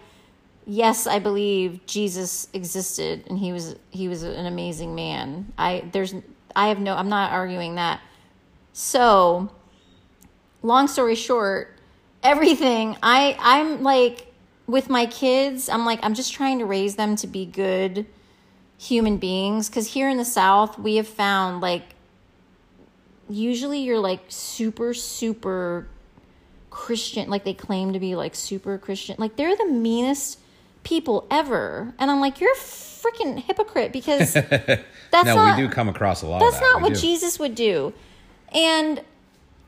yes, 0.65 1.05
I 1.05 1.19
believe 1.19 1.85
Jesus 1.85 2.47
existed 2.53 3.25
and 3.27 3.37
he 3.37 3.53
was, 3.53 3.75
he 3.91 4.07
was 4.07 4.23
an 4.23 4.47
amazing 4.47 4.95
man. 4.95 5.53
I, 5.55 5.83
there's, 5.91 6.15
I 6.55 6.69
have 6.69 6.79
no, 6.79 6.95
I'm 6.95 7.09
not 7.09 7.31
arguing 7.31 7.75
that. 7.75 8.01
So, 8.73 9.51
long 10.63 10.87
story 10.87 11.13
short, 11.13 11.75
everything, 12.23 12.97
I, 13.03 13.37
I'm 13.39 13.83
like, 13.83 14.26
with 14.67 14.89
my 14.89 15.05
kids, 15.05 15.69
I'm 15.69 15.85
like, 15.85 15.99
I'm 16.03 16.13
just 16.13 16.33
trying 16.33 16.59
to 16.59 16.65
raise 16.65 16.95
them 16.95 17.15
to 17.17 17.27
be 17.27 17.45
good 17.45 18.05
human 18.77 19.17
beings. 19.17 19.69
Because 19.69 19.93
here 19.93 20.09
in 20.09 20.17
the 20.17 20.25
South, 20.25 20.77
we 20.77 20.97
have 20.97 21.07
found 21.07 21.61
like, 21.61 21.95
usually 23.29 23.79
you're 23.79 23.99
like 23.99 24.21
super, 24.27 24.93
super 24.93 25.87
Christian. 26.69 27.29
Like 27.29 27.45
they 27.45 27.53
claim 27.53 27.93
to 27.93 27.99
be 27.99 28.15
like 28.15 28.35
super 28.35 28.77
Christian. 28.77 29.15
Like 29.17 29.37
they're 29.37 29.55
the 29.55 29.67
meanest 29.67 30.39
people 30.83 31.25
ever. 31.31 31.93
And 31.97 32.11
I'm 32.11 32.19
like, 32.19 32.41
you're 32.41 32.51
a 32.51 32.57
freaking 32.57 33.41
hypocrite 33.41 33.93
because 33.93 34.33
that's 34.33 34.83
no, 35.13 35.35
not, 35.35 35.57
we 35.57 35.63
do 35.63 35.69
come 35.69 35.87
across 35.87 36.21
a 36.21 36.27
lot. 36.27 36.39
That's 36.39 36.55
of 36.55 36.61
that. 36.61 36.71
not 36.73 36.77
We 36.77 36.83
what 36.83 36.93
do. 36.93 36.99
Jesus 36.99 37.39
would 37.39 37.55
do. 37.55 37.93
And 38.53 39.01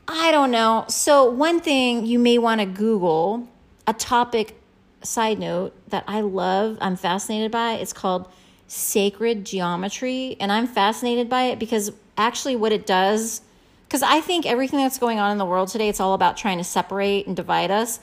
I 0.06 0.30
don't 0.30 0.50
know. 0.50 0.84
So 0.88 1.30
one 1.30 1.60
thing 1.60 2.04
you 2.04 2.18
may 2.18 2.36
want 2.36 2.60
to 2.60 2.66
Google 2.66 3.48
a 3.86 3.92
topic 3.92 4.59
side 5.02 5.38
note 5.38 5.74
that 5.88 6.04
I 6.06 6.20
love, 6.20 6.78
I'm 6.80 6.96
fascinated 6.96 7.50
by, 7.50 7.72
it's 7.74 7.92
called 7.92 8.30
sacred 8.66 9.44
geometry. 9.44 10.36
And 10.38 10.52
I'm 10.52 10.66
fascinated 10.66 11.28
by 11.28 11.44
it 11.44 11.58
because 11.58 11.90
actually 12.16 12.56
what 12.56 12.72
it 12.72 12.86
does, 12.86 13.40
because 13.88 14.02
I 14.02 14.20
think 14.20 14.46
everything 14.46 14.78
that's 14.78 14.98
going 14.98 15.18
on 15.18 15.32
in 15.32 15.38
the 15.38 15.44
world 15.44 15.68
today, 15.68 15.88
it's 15.88 16.00
all 16.00 16.14
about 16.14 16.36
trying 16.36 16.58
to 16.58 16.64
separate 16.64 17.26
and 17.26 17.34
divide 17.34 17.70
us. 17.70 18.00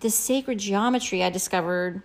The 0.00 0.10
sacred 0.10 0.58
geometry 0.58 1.22
I 1.22 1.30
discovered, 1.30 2.02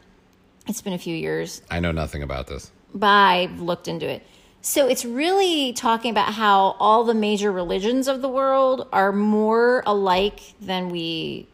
it's 0.67 0.81
been 0.81 0.93
a 0.93 0.97
few 0.97 1.15
years, 1.15 1.61
I 1.69 1.79
know 1.79 1.91
nothing 1.91 2.23
about 2.23 2.47
this. 2.47 2.71
but 2.93 3.07
I've 3.07 3.59
looked 3.59 3.87
into 3.87 4.07
it. 4.07 4.25
So 4.61 4.87
it's 4.87 5.05
really 5.05 5.73
talking 5.73 6.09
about 6.09 6.33
how 6.33 6.75
all 6.79 7.03
the 7.03 7.13
major 7.13 7.51
religions 7.51 8.07
of 8.07 8.21
the 8.21 8.29
world 8.29 8.87
are 8.91 9.11
more 9.11 9.83
alike 9.85 10.39
than 10.59 10.89
we 10.89 11.47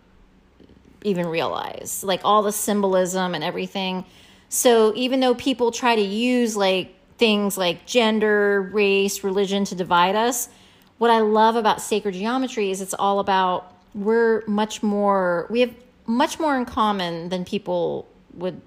even 1.04 1.28
realize. 1.28 2.04
Like 2.04 2.22
all 2.24 2.44
the 2.44 2.52
symbolism 2.52 3.36
and 3.36 3.44
everything. 3.44 4.06
So 4.50 4.94
even 4.96 5.20
though 5.20 5.36
people 5.36 5.72
try 5.72 5.96
to 5.96 6.02
use 6.02 6.56
like 6.56 6.96
things 7.18 7.58
like 7.58 7.86
gender, 7.86 8.62
race, 8.74 9.24
religion 9.24 9.66
to 9.66 9.76
divide 9.76 10.16
us, 10.16 10.50
what 10.98 11.10
I 11.10 11.22
love 11.22 11.56
about 11.56 11.82
sacred 11.82 12.14
geometry 12.14 12.70
is 12.72 12.82
it's 12.82 12.94
all 12.94 13.20
about 13.20 13.74
we're 13.94 14.44
much 14.48 14.82
more 14.82 15.48
we 15.50 15.60
have 15.62 15.74
much 16.06 16.40
more 16.40 16.58
in 16.58 16.66
common 16.66 17.30
than 17.30 17.44
people 17.44 18.08
would 18.34 18.62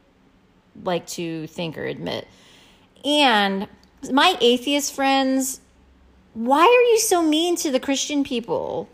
like 0.82 1.06
to 1.06 1.46
think 1.48 1.78
or 1.78 1.84
admit. 1.84 2.26
And 3.04 3.68
my 4.10 4.36
atheist 4.40 4.92
friends, 4.94 5.60
why 6.34 6.62
are 6.62 6.92
you 6.92 6.98
so 6.98 7.22
mean 7.22 7.56
to 7.56 7.70
the 7.70 7.80
Christian 7.80 8.24
people? 8.24 8.88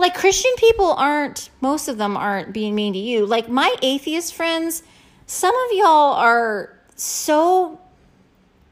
Like, 0.00 0.14
Christian 0.14 0.52
people 0.56 0.94
aren't, 0.94 1.50
most 1.60 1.86
of 1.86 1.98
them 1.98 2.16
aren't 2.16 2.54
being 2.54 2.74
mean 2.74 2.94
to 2.94 2.98
you. 2.98 3.26
Like, 3.26 3.50
my 3.50 3.76
atheist 3.82 4.32
friends, 4.32 4.82
some 5.26 5.54
of 5.54 5.72
y'all 5.72 6.14
are 6.14 6.74
so 6.96 7.78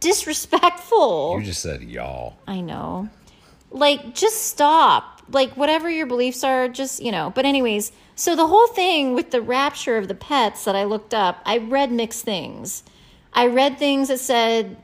disrespectful. 0.01 1.39
You 1.39 1.45
just 1.45 1.61
said 1.61 1.83
y'all. 1.83 2.39
I 2.47 2.63
know. 2.63 3.11
Like, 3.71 4.15
just 4.15 4.47
stop. 4.47 5.21
Like, 5.29 5.55
whatever 5.55 5.91
your 5.91 6.07
beliefs 6.07 6.43
are, 6.45 6.67
just, 6.67 7.03
you 7.03 7.13
know. 7.13 7.31
But, 7.35 7.45
anyways, 7.45 7.93
so 8.15 8.35
the 8.35 8.47
whole 8.47 8.69
thing 8.69 9.13
with 9.13 9.31
the 9.31 9.43
rapture 9.43 9.99
of 9.99 10.09
the 10.09 10.15
pets 10.15 10.65
that 10.65 10.75
I 10.75 10.85
looked 10.85 11.13
up, 11.13 11.43
I 11.45 11.59
read 11.59 11.93
mixed 11.93 12.25
things. 12.25 12.85
I 13.35 13.49
read 13.49 13.79
things 13.79 14.09
that 14.09 14.21
said, 14.21 14.79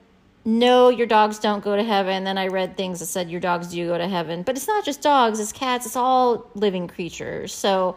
no, 0.44 0.90
your 0.90 1.06
dogs 1.06 1.38
don't 1.38 1.64
go 1.64 1.74
to 1.74 1.82
heaven. 1.82 2.24
Then 2.24 2.36
I 2.36 2.48
read 2.48 2.76
things 2.76 3.00
that 3.00 3.06
said 3.06 3.30
your 3.30 3.40
dogs 3.40 3.68
do 3.68 3.86
go 3.86 3.96
to 3.96 4.06
heaven. 4.06 4.42
But 4.42 4.56
it's 4.56 4.68
not 4.68 4.84
just 4.84 5.00
dogs, 5.00 5.40
it's 5.40 5.52
cats, 5.52 5.86
it's 5.86 5.96
all 5.96 6.50
living 6.54 6.86
creatures. 6.86 7.54
So, 7.54 7.96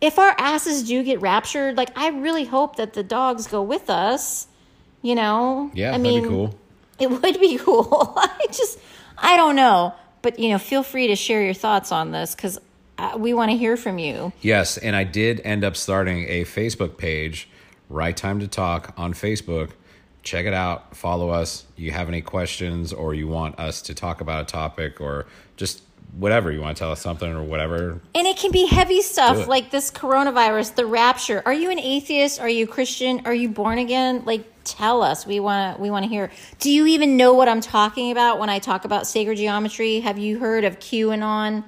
if 0.00 0.18
our 0.18 0.34
asses 0.38 0.84
do 0.84 1.02
get 1.02 1.20
raptured, 1.20 1.76
like, 1.76 1.96
I 1.96 2.08
really 2.10 2.44
hope 2.44 2.76
that 2.76 2.92
the 2.92 3.02
dogs 3.02 3.46
go 3.46 3.62
with 3.62 3.90
us. 3.90 4.46
You 5.02 5.14
know? 5.14 5.70
Yeah, 5.74 5.88
I 5.88 5.90
that'd 5.92 6.02
mean, 6.02 6.22
be 6.24 6.28
cool. 6.28 6.58
it 6.98 7.10
would 7.10 7.40
be 7.40 7.58
cool. 7.62 8.12
I 8.16 8.46
just, 8.50 8.78
I 9.16 9.36
don't 9.36 9.56
know. 9.56 9.94
But, 10.22 10.38
you 10.40 10.50
know, 10.50 10.58
feel 10.58 10.82
free 10.82 11.06
to 11.08 11.16
share 11.16 11.42
your 11.42 11.54
thoughts 11.54 11.92
on 11.92 12.10
this 12.10 12.34
because 12.34 12.58
uh, 12.98 13.14
we 13.16 13.32
want 13.32 13.52
to 13.52 13.56
hear 13.56 13.76
from 13.76 13.98
you. 13.98 14.32
Yes, 14.40 14.76
and 14.76 14.96
I 14.96 15.04
did 15.04 15.40
end 15.44 15.62
up 15.62 15.76
starting 15.76 16.24
a 16.28 16.44
Facebook 16.44 16.96
page, 16.96 17.48
Right 17.88 18.16
Time 18.16 18.40
to 18.40 18.48
Talk 18.48 18.92
on 18.96 19.14
Facebook. 19.14 19.70
Check 20.28 20.44
it 20.44 20.52
out. 20.52 20.94
Follow 20.94 21.30
us. 21.30 21.64
You 21.76 21.90
have 21.92 22.06
any 22.06 22.20
questions 22.20 22.92
or 22.92 23.14
you 23.14 23.26
want 23.26 23.58
us 23.58 23.80
to 23.80 23.94
talk 23.94 24.20
about 24.20 24.42
a 24.42 24.44
topic 24.44 25.00
or 25.00 25.24
just 25.56 25.80
whatever 26.18 26.52
you 26.52 26.60
want 26.60 26.76
to 26.76 26.78
tell 26.78 26.92
us 26.92 27.00
something 27.00 27.32
or 27.32 27.42
whatever. 27.42 27.98
And 28.14 28.26
it 28.26 28.36
can 28.36 28.52
be 28.52 28.66
heavy 28.66 29.00
stuff 29.00 29.48
like 29.48 29.70
this 29.70 29.90
coronavirus, 29.90 30.74
the 30.74 30.84
rapture. 30.84 31.42
Are 31.46 31.54
you 31.54 31.70
an 31.70 31.78
atheist? 31.78 32.40
Are 32.40 32.48
you 32.48 32.66
Christian? 32.66 33.22
Are 33.24 33.32
you 33.32 33.48
born 33.48 33.78
again? 33.78 34.22
Like 34.26 34.44
tell 34.64 35.00
us. 35.00 35.26
We 35.26 35.40
want 35.40 35.76
to 35.76 35.82
we 35.82 35.90
want 35.90 36.02
to 36.02 36.10
hear. 36.10 36.30
Do 36.58 36.70
you 36.70 36.84
even 36.84 37.16
know 37.16 37.32
what 37.32 37.48
I'm 37.48 37.62
talking 37.62 38.10
about 38.10 38.38
when 38.38 38.50
I 38.50 38.58
talk 38.58 38.84
about 38.84 39.06
sacred 39.06 39.38
geometry? 39.38 40.00
Have 40.00 40.18
you 40.18 40.38
heard 40.38 40.64
of 40.64 40.78
QAnon? 40.78 41.64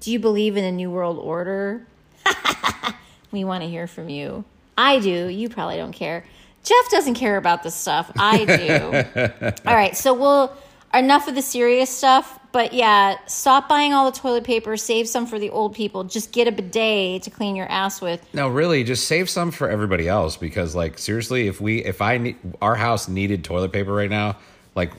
Do 0.00 0.12
you 0.12 0.18
believe 0.18 0.58
in 0.58 0.64
the 0.64 0.72
new 0.72 0.90
world 0.90 1.16
order? 1.16 1.86
we 3.30 3.44
want 3.44 3.62
to 3.62 3.70
hear 3.70 3.86
from 3.86 4.10
you. 4.10 4.44
I 4.76 4.98
do. 4.98 5.28
You 5.28 5.48
probably 5.48 5.78
don't 5.78 5.92
care. 5.92 6.26
Jeff 6.64 6.90
doesn't 6.90 7.14
care 7.14 7.36
about 7.36 7.62
this 7.62 7.74
stuff. 7.74 8.10
I 8.18 8.44
do. 8.44 9.52
All 9.66 9.74
right, 9.74 9.96
so 9.96 10.12
we'll 10.12 10.56
enough 10.94 11.28
of 11.28 11.34
the 11.34 11.42
serious 11.42 11.90
stuff. 11.90 12.38
But 12.52 12.72
yeah, 12.72 13.16
stop 13.26 13.68
buying 13.68 13.92
all 13.92 14.10
the 14.10 14.16
toilet 14.16 14.44
paper. 14.44 14.76
Save 14.76 15.08
some 15.08 15.26
for 15.26 15.40
the 15.40 15.50
old 15.50 15.74
people. 15.74 16.04
Just 16.04 16.30
get 16.30 16.46
a 16.46 16.52
bidet 16.52 17.24
to 17.24 17.30
clean 17.30 17.56
your 17.56 17.66
ass 17.68 18.00
with. 18.00 18.24
No, 18.32 18.48
really, 18.48 18.84
just 18.84 19.08
save 19.08 19.28
some 19.28 19.50
for 19.50 19.68
everybody 19.68 20.08
else 20.08 20.36
because, 20.36 20.76
like, 20.76 20.98
seriously, 20.98 21.48
if 21.48 21.60
we, 21.60 21.84
if 21.84 22.00
I, 22.00 22.18
need, 22.18 22.36
our 22.62 22.76
house 22.76 23.08
needed 23.08 23.42
toilet 23.42 23.72
paper 23.72 23.92
right 23.92 24.10
now, 24.10 24.36
like, 24.76 24.92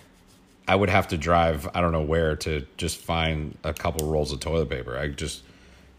I 0.67 0.75
would 0.75 0.89
have 0.89 1.07
to 1.09 1.17
drive, 1.17 1.69
I 1.73 1.79
don't 1.79 1.93
know 1.93 2.01
where 2.01 2.35
to 2.37 2.65
just 2.75 2.97
find 2.97 3.57
a 3.63 3.73
couple 3.73 4.11
rolls 4.11 4.33
of 4.33 4.41
toilet 4.41 4.69
paper. 4.69 4.97
I 4.97 5.07
just, 5.07 5.43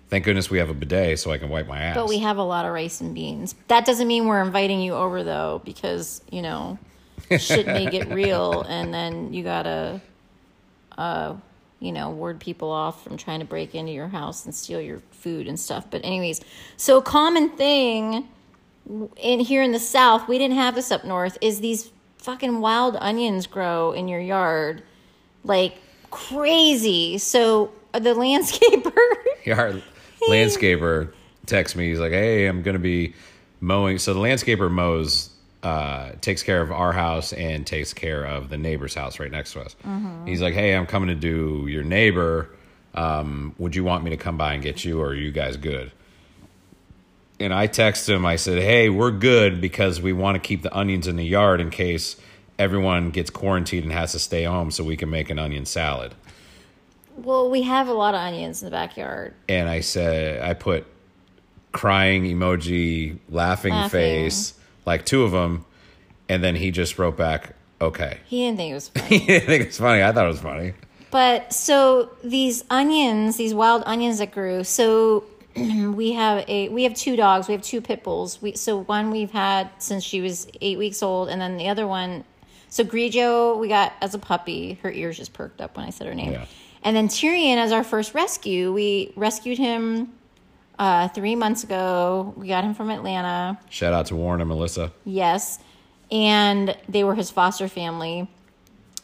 thank 0.09 0.25
goodness 0.25 0.51
we 0.51 0.59
have 0.59 0.71
a 0.71 0.75
bidet 0.75 1.19
so 1.19 1.31
I 1.31 1.39
can 1.39 1.49
wipe 1.49 1.67
my 1.67 1.79
ass. 1.79 1.97
But 1.97 2.09
we 2.09 2.19
have 2.19 2.39
a 2.39 2.43
lot 2.43 2.65
of 2.65 2.73
rice 2.73 3.01
and 3.01 3.15
beans. 3.15 3.55
That 3.69 3.85
doesn't 3.85 4.07
mean 4.07 4.27
we're 4.27 4.43
inviting 4.43 4.81
you 4.81 4.95
over 4.95 5.23
though, 5.23 5.63
because 5.65 6.23
you 6.31 6.43
know, 6.43 6.79
shit 7.39 7.67
may 7.67 7.89
get 7.91 8.09
real, 8.09 8.63
and 8.69 8.93
then 8.93 9.33
you 9.33 9.43
gotta, 9.43 10.01
uh, 10.97 11.35
you 11.81 11.93
know, 11.93 12.11
ward 12.11 12.41
people 12.41 12.71
off 12.71 13.05
from 13.05 13.17
trying 13.17 13.41
to 13.41 13.47
break 13.47 13.75
into 13.75 13.93
your 13.93 14.09
house 14.09 14.45
and 14.45 14.55
steal 14.55 14.81
your 14.81 15.01
food 15.11 15.49
and 15.49 15.59
stuff. 15.59 15.87
But 15.91 16.05
anyways, 16.05 16.41
so 16.77 16.99
a 16.99 17.03
common 17.03 17.51
thing 17.51 18.29
in 19.17 19.41
here 19.41 19.63
in 19.63 19.73
the 19.73 19.81
South, 19.81 20.29
we 20.29 20.39
didn't 20.39 20.57
have 20.57 20.75
this 20.75 20.91
up 20.91 21.05
north, 21.05 21.37
is 21.41 21.61
these 21.61 21.91
fucking 22.19 22.61
wild 22.61 22.97
onions 23.01 23.47
grow 23.47 23.93
in 23.93 24.09
your 24.09 24.21
yard, 24.21 24.83
like 25.45 25.77
crazy. 26.11 27.19
So 27.19 27.73
uh, 27.95 27.99
the 27.99 28.11
landscaper. 28.15 28.93
our 29.57 29.75
landscaper 30.29 31.13
texts 31.47 31.77
me. 31.77 31.89
He's 31.89 32.01
like, 32.01 32.13
"Hey, 32.13 32.47
I'm 32.47 32.63
gonna 32.63 32.79
be 32.79 33.15
mowing." 33.61 33.99
So 33.99 34.15
the 34.15 34.21
landscaper 34.21 34.71
mows, 34.71 35.31
uh, 35.63 36.11
takes 36.21 36.43
care 36.43 36.61
of 36.61 36.71
our 36.71 36.93
house 36.93 37.33
and 37.33 37.67
takes 37.67 37.93
care 37.93 38.25
of 38.25 38.49
the 38.49 38.57
neighbor's 38.59 38.95
house 38.95 39.19
right 39.19 39.31
next 39.31 39.53
to 39.55 39.61
us. 39.61 39.75
He's 40.27 40.41
like, 40.43 40.55
"Hey, 40.55 40.75
I'm 40.75 40.87
coming 40.87 41.09
to 41.09 41.15
do 41.15 41.67
your 41.69 41.83
neighbor. 41.83 42.51
Um, 42.95 43.55
would 43.59 43.75
you 43.77 43.85
want 43.85 44.05
me 44.05 44.11
to 44.11 44.17
come 44.17 44.37
by 44.37 44.55
and 44.55 44.63
get 44.63 44.85
you, 44.85 45.01
or 45.01 45.09
are 45.09 45.15
you 45.15 45.31
guys 45.31 45.57
good?" 45.57 45.93
and 47.39 47.53
I 47.53 47.67
text 47.67 48.09
him. 48.09 48.25
I 48.25 48.37
said, 48.37 48.63
"Hey, 48.63 48.89
we're 48.89 49.11
good 49.11 49.61
because 49.61 50.01
we 50.01 50.13
want 50.13 50.37
to 50.37 50.39
keep 50.41 50.63
the 50.63 50.75
onions 50.75 51.07
in 51.07 51.17
the 51.17 51.25
yard 51.25 51.61
in 51.61 51.71
case 51.71 52.17
everyone 52.59 53.11
gets 53.11 53.29
quarantined 53.29 53.85
and 53.85 53.93
has 53.93 54.13
to 54.13 54.19
stay 54.19 54.45
home, 54.45 54.71
so 54.71 54.83
we 54.83 54.97
can 54.97 55.11
make 55.11 55.29
an 55.31 55.39
onion 55.39 55.67
salad." 55.67 56.15
Well, 57.17 57.51
we 57.51 57.63
have 57.63 57.89
a 57.89 57.93
lot 57.93 58.15
of 58.15 58.21
onions 58.21 58.63
in 58.63 58.67
the 58.67 58.71
backyard. 58.71 59.35
And 59.49 59.69
I 59.69 59.81
said, 59.81 60.43
I 60.43 60.55
put 60.55 60.87
crying 61.73 62.25
emoji, 62.25 63.19
laughing, 63.29 63.73
Laughing. 63.73 63.91
face, 63.91 64.55
like 64.87 65.05
two 65.05 65.23
of 65.25 65.33
them, 65.33 65.65
and 66.29 66.43
then 66.43 66.57
he 66.57 66.71
just 66.71 66.99
wrote 66.99 67.17
back, 67.17 67.55
"Okay." 67.81 68.19
He 68.27 68.41
didn't 68.47 68.57
think 68.59 68.71
it 68.71 68.75
was 68.75 68.89
funny. 68.95 69.19
He 69.19 69.27
didn't 69.27 69.47
think 69.47 69.65
it's 69.65 69.79
funny. 69.79 70.03
I 70.03 70.13
thought 70.13 70.25
it 70.25 70.29
was 70.29 70.41
funny. 70.41 70.75
But 71.11 71.53
so 71.53 72.11
these 72.25 72.65
onions, 72.71 73.37
these 73.37 73.55
wild 73.55 73.83
onions 73.87 74.19
that 74.19 74.33
grew. 74.33 74.65
So 74.65 75.25
we 75.57 76.13
have 76.13 76.45
a 76.49 76.69
we 76.71 76.83
have 76.85 76.95
two 76.95 77.17
dogs. 77.17 77.49
We 77.49 77.53
have 77.53 77.63
two 77.63 77.81
pit 77.81 78.03
bulls. 78.03 78.41
We 78.43 78.53
so 78.57 78.79
one 78.79 79.11
we've 79.11 79.31
had 79.31 79.71
since 79.79 80.03
she 80.05 80.21
was 80.21 80.49
eight 80.61 80.79
weeks 80.79 81.03
old, 81.03 81.29
and 81.29 81.41
then 81.41 81.57
the 81.57 81.69
other 81.69 81.87
one. 81.87 82.25
So 82.69 82.85
Grigio 82.85 83.59
we 83.59 83.69
got 83.69 83.93
as 84.03 84.15
a 84.15 84.19
puppy. 84.19 84.79
Her 84.83 84.91
ears 84.91 85.17
just 85.17 85.33
perked 85.33 85.61
up 85.61 85.77
when 85.77 85.87
I 85.87 85.91
said 85.91 86.07
her 86.07 86.15
name. 86.15 86.33
Yeah. 86.33 86.47
And 86.87 86.95
then 86.95 87.09
Tyrion 87.09 87.57
as 87.57 87.73
our 87.73 87.83
first 87.83 88.15
rescue. 88.15 88.73
We 88.73 89.13
rescued 89.17 89.59
him 89.59 90.13
uh, 90.79 91.09
three 91.09 91.35
months 91.35 91.65
ago. 91.65 92.33
We 92.37 92.47
got 92.47 92.63
him 92.63 92.75
from 92.75 92.91
Atlanta. 92.91 93.59
Shout 93.69 93.93
out 93.93 94.07
to 94.07 94.15
Warren 94.15 94.41
and 94.41 94.47
Melissa. 94.49 94.93
Yes. 95.05 95.59
And 96.13 96.77
they 96.89 97.03
were 97.03 97.17
his 97.17 97.29
foster 97.29 97.67
family. 97.67 98.31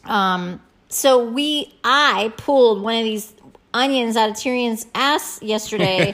Um, 0.05 0.61
so 0.87 1.27
we, 1.27 1.73
I 1.83 2.31
pulled 2.37 2.81
one 2.81 2.95
of 2.95 3.03
these 3.03 3.33
onions 3.73 4.15
out 4.15 4.29
of 4.29 4.37
Tyrion's 4.37 4.87
ass 4.95 5.41
yesterday. 5.41 6.13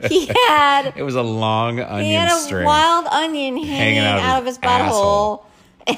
he 0.08 0.26
had, 0.26 0.92
It 0.94 1.02
was 1.02 1.16
a 1.16 1.22
long 1.22 1.80
onion. 1.80 2.04
he 2.04 2.12
had 2.12 2.30
a 2.30 2.36
string. 2.36 2.64
wild 2.64 3.06
onion 3.06 3.56
hanging, 3.56 4.04
out, 4.04 4.38
of 4.38 4.46
his, 4.46 4.58
butthole. 4.58 5.42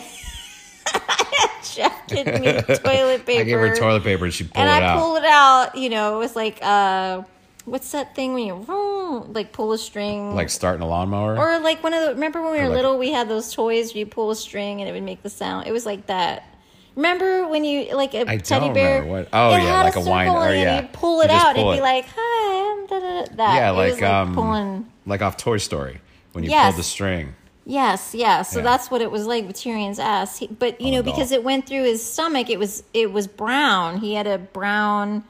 Gave 2.08 2.26
me 2.26 2.60
toilet 2.76 3.24
paper. 3.26 3.40
I 3.40 3.44
gave 3.44 3.58
her 3.58 3.74
toilet 3.76 4.02
paper 4.02 4.24
and 4.24 4.34
she 4.34 4.44
pulled 4.44 4.56
and 4.56 4.68
it 4.68 4.82
I 4.84 4.86
out. 4.88 4.98
pulled 5.00 5.18
it 5.18 5.24
out. 5.24 5.76
You 5.76 5.88
know, 5.90 6.16
it 6.16 6.18
was 6.18 6.34
like, 6.34 6.58
uh, 6.62 7.22
what's 7.64 7.92
that 7.92 8.14
thing 8.16 8.34
when 8.34 8.46
you 8.46 9.24
like 9.32 9.52
pull 9.52 9.72
a 9.72 9.78
string? 9.78 10.34
like 10.34 10.50
starting 10.50 10.82
a 10.82 10.88
lawnmower. 10.88 11.36
Or 11.38 11.60
like 11.60 11.82
one 11.82 11.94
of 11.94 12.02
the 12.06 12.14
remember 12.14 12.42
when 12.42 12.52
we 12.52 12.58
were 12.58 12.68
like- 12.68 12.76
little, 12.76 12.98
we 12.98 13.12
had 13.12 13.28
those 13.28 13.52
toys 13.52 13.94
where 13.94 14.00
you 14.00 14.06
pull 14.06 14.30
a 14.30 14.36
string 14.36 14.80
and 14.80 14.88
it 14.88 14.92
would 14.92 15.02
make 15.02 15.22
the 15.22 15.30
sound. 15.30 15.66
It 15.68 15.72
was 15.72 15.86
like 15.86 16.06
that. 16.06 16.44
Remember 16.96 17.46
when 17.46 17.64
you 17.64 17.94
like 17.94 18.14
a 18.14 18.28
I 18.28 18.38
teddy 18.38 18.70
bear? 18.70 19.04
what- 19.04 19.28
oh, 19.32 19.54
it 19.54 19.62
yeah, 19.62 19.82
like 19.84 19.94
a 19.96 20.00
wine- 20.00 20.26
circle 20.28 20.42
or 20.42 20.52
it, 20.52 20.58
yeah. 20.60 20.80
You'd 20.80 20.92
pull 20.92 21.20
it 21.20 21.28
just 21.28 21.46
out. 21.46 21.54
pull 21.54 21.70
and 21.70 21.78
it'd 21.78 21.78
be 21.78 21.82
like, 21.82 22.06
"Hi, 22.16 22.72
I'm 22.72 22.86
da, 22.88 22.98
da, 22.98 23.20
da," 23.26 23.36
that." 23.36 23.54
yeah, 23.54 23.70
It 23.70 23.74
like, 23.74 23.92
was 23.92 24.00
like 24.00 24.10
um, 24.10 24.34
pulling. 24.34 24.90
like 25.06 25.22
off 25.22 25.36
Toy 25.36 25.58
Story 25.58 26.00
when 26.32 26.42
you 26.42 26.50
Yes. 26.50 26.72
pulled 26.72 26.80
the 26.80 26.82
string. 26.82 27.34
Yes, 27.66 28.14
yeah. 28.14 28.42
So 28.42 28.58
Yeah. 28.58 28.64
that's 28.64 28.90
what 28.90 29.00
it 29.02 29.10
was 29.10 29.26
like 29.26 29.46
with 29.46 29.56
Tyrion's 29.56 29.98
ass. 29.98 30.38
He, 30.38 30.46
but 30.46 30.80
you 30.80 30.88
On 30.88 30.92
know, 30.94 31.02
doll. 31.02 31.12
because 31.12 31.30
it 31.32 31.44
went 31.44 31.66
through 31.66 31.84
his 31.84 32.04
stomach, 32.04 32.50
it 32.50 32.58
was 32.58 32.82
it 32.94 33.12
was 33.12 33.26
brown. 33.26 33.98
He 33.98 34.14
had 34.14 34.26
a 34.26 34.38
brown 34.38 35.24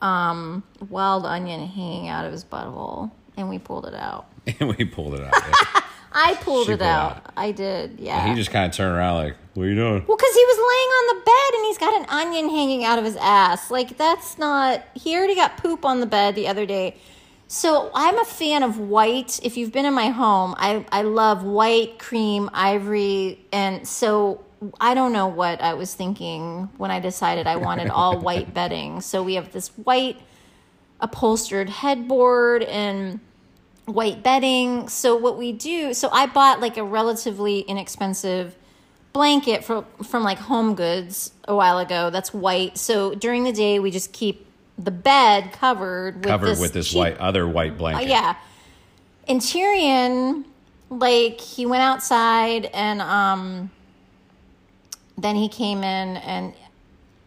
um 0.00 0.62
wild 0.88 1.26
onion 1.26 1.66
hanging 1.66 2.08
out 2.08 2.24
of 2.24 2.32
his 2.32 2.44
butthole, 2.44 3.10
and 3.36 3.48
we 3.48 3.58
pulled 3.58 3.86
it 3.86 3.94
out. 3.94 4.26
and 4.60 4.74
we 4.76 4.84
pulled 4.84 5.14
it 5.14 5.22
out. 5.22 5.34
yeah. 5.34 5.80
I 6.12 6.34
pulled 6.36 6.66
She 6.66 6.72
it 6.72 6.78
pulled 6.78 6.88
out. 6.88 7.16
out. 7.16 7.32
I 7.36 7.52
did. 7.52 7.98
Yeah. 8.00 8.26
he 8.28 8.34
just 8.34 8.50
kind 8.50 8.66
of 8.70 8.74
turned 8.74 8.96
around 8.96 9.16
like, 9.16 9.36
"What 9.54 9.64
are 9.64 9.68
you 9.68 9.74
doing?" 9.74 10.04
Well, 10.06 10.16
because 10.16 10.34
he 10.34 10.44
was 10.44 10.58
laying 10.58 10.90
on 10.90 11.16
the 11.18 11.24
bed 11.24 11.58
and 11.58 11.66
he's 11.66 11.78
got 11.78 12.00
an 12.00 12.06
onion 12.08 12.48
hanging 12.48 12.84
out 12.84 12.98
of 12.98 13.04
his 13.04 13.16
ass. 13.16 13.70
Like, 13.70 13.98
that's 13.98 14.38
not. 14.38 14.82
He 14.94 15.16
already 15.16 15.34
got 15.34 15.58
poop 15.58 15.84
on 15.84 16.00
the 16.00 16.06
bed 16.06 16.34
the 16.34 16.48
other 16.48 16.64
day. 16.64 16.96
So, 17.50 17.90
I'm 17.94 18.18
a 18.18 18.24
fan 18.24 18.62
of 18.62 18.78
white. 18.78 19.40
If 19.42 19.56
you've 19.56 19.72
been 19.72 19.86
in 19.86 19.94
my 19.94 20.10
home, 20.10 20.54
I, 20.58 20.84
I 20.92 21.02
love 21.02 21.42
white, 21.42 21.98
cream, 21.98 22.50
ivory. 22.52 23.44
And 23.52 23.88
so, 23.88 24.44
I 24.80 24.94
don't 24.94 25.12
know 25.12 25.28
what 25.28 25.62
I 25.62 25.74
was 25.74 25.94
thinking 25.94 26.68
when 26.76 26.90
I 26.90 27.00
decided 27.00 27.46
I 27.46 27.56
wanted 27.56 27.88
all 27.88 28.18
white 28.28 28.52
bedding. 28.52 29.00
So, 29.00 29.22
we 29.22 29.34
have 29.34 29.50
this 29.52 29.68
white 29.68 30.20
upholstered 31.00 31.68
headboard 31.70 32.64
and 32.64 33.20
white 33.88 34.22
bedding. 34.22 34.88
So 34.88 35.16
what 35.16 35.38
we 35.38 35.52
do, 35.52 35.94
so 35.94 36.08
I 36.10 36.26
bought 36.26 36.60
like 36.60 36.76
a 36.76 36.84
relatively 36.84 37.60
inexpensive 37.60 38.54
blanket 39.12 39.64
from 39.64 39.86
from 40.04 40.22
like 40.22 40.38
Home 40.38 40.74
Goods 40.74 41.32
a 41.46 41.54
while 41.54 41.78
ago. 41.78 42.10
That's 42.10 42.34
white. 42.34 42.78
So 42.78 43.14
during 43.14 43.44
the 43.44 43.52
day 43.52 43.78
we 43.78 43.90
just 43.90 44.12
keep 44.12 44.46
the 44.78 44.90
bed 44.90 45.52
covered 45.52 46.16
with 46.16 46.24
Covered 46.26 46.46
this 46.50 46.60
with 46.60 46.72
this 46.72 46.88
cheap- 46.88 46.98
white 46.98 47.18
other 47.18 47.48
white 47.48 47.72
uh, 47.72 47.76
blanket. 47.76 48.08
yeah. 48.08 48.36
And 49.26 49.40
Tyrion, 49.40 50.44
like 50.90 51.40
he 51.40 51.66
went 51.66 51.82
outside 51.82 52.66
and 52.66 53.00
um 53.02 53.70
then 55.16 55.34
he 55.36 55.48
came 55.48 55.78
in 55.78 56.16
and 56.18 56.54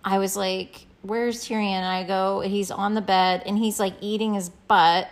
I 0.04 0.18
was 0.18 0.36
like, 0.38 0.88
Where's 1.04 1.46
Tyrion? 1.48 1.72
And 1.74 1.86
I 1.86 2.04
go, 2.04 2.40
he's 2.42 2.72
on 2.72 2.94
the 2.94 3.02
bed 3.02 3.44
and 3.46 3.58
he's 3.58 3.80
like 3.80 3.96
eating 4.02 4.34
his 4.36 4.50
butt. 4.50 5.10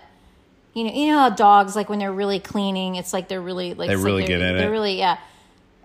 You 0.74 0.84
know, 0.86 0.94
you 0.94 1.12
know 1.12 1.18
how 1.20 1.30
dogs 1.32 1.76
like 1.76 1.90
when 1.90 2.00
they're 2.00 2.12
really 2.14 2.40
cleaning, 2.40 2.96
it's 2.96 3.12
like 3.12 3.28
they're 3.28 3.42
really 3.42 3.74
like 3.74 3.90
They 3.90 3.96
really 3.96 4.22
like 4.22 4.28
get 4.28 4.40
in 4.42 4.56
they're 4.58 4.68
it. 4.70 4.72
really 4.72 4.98
yeah. 4.98 5.18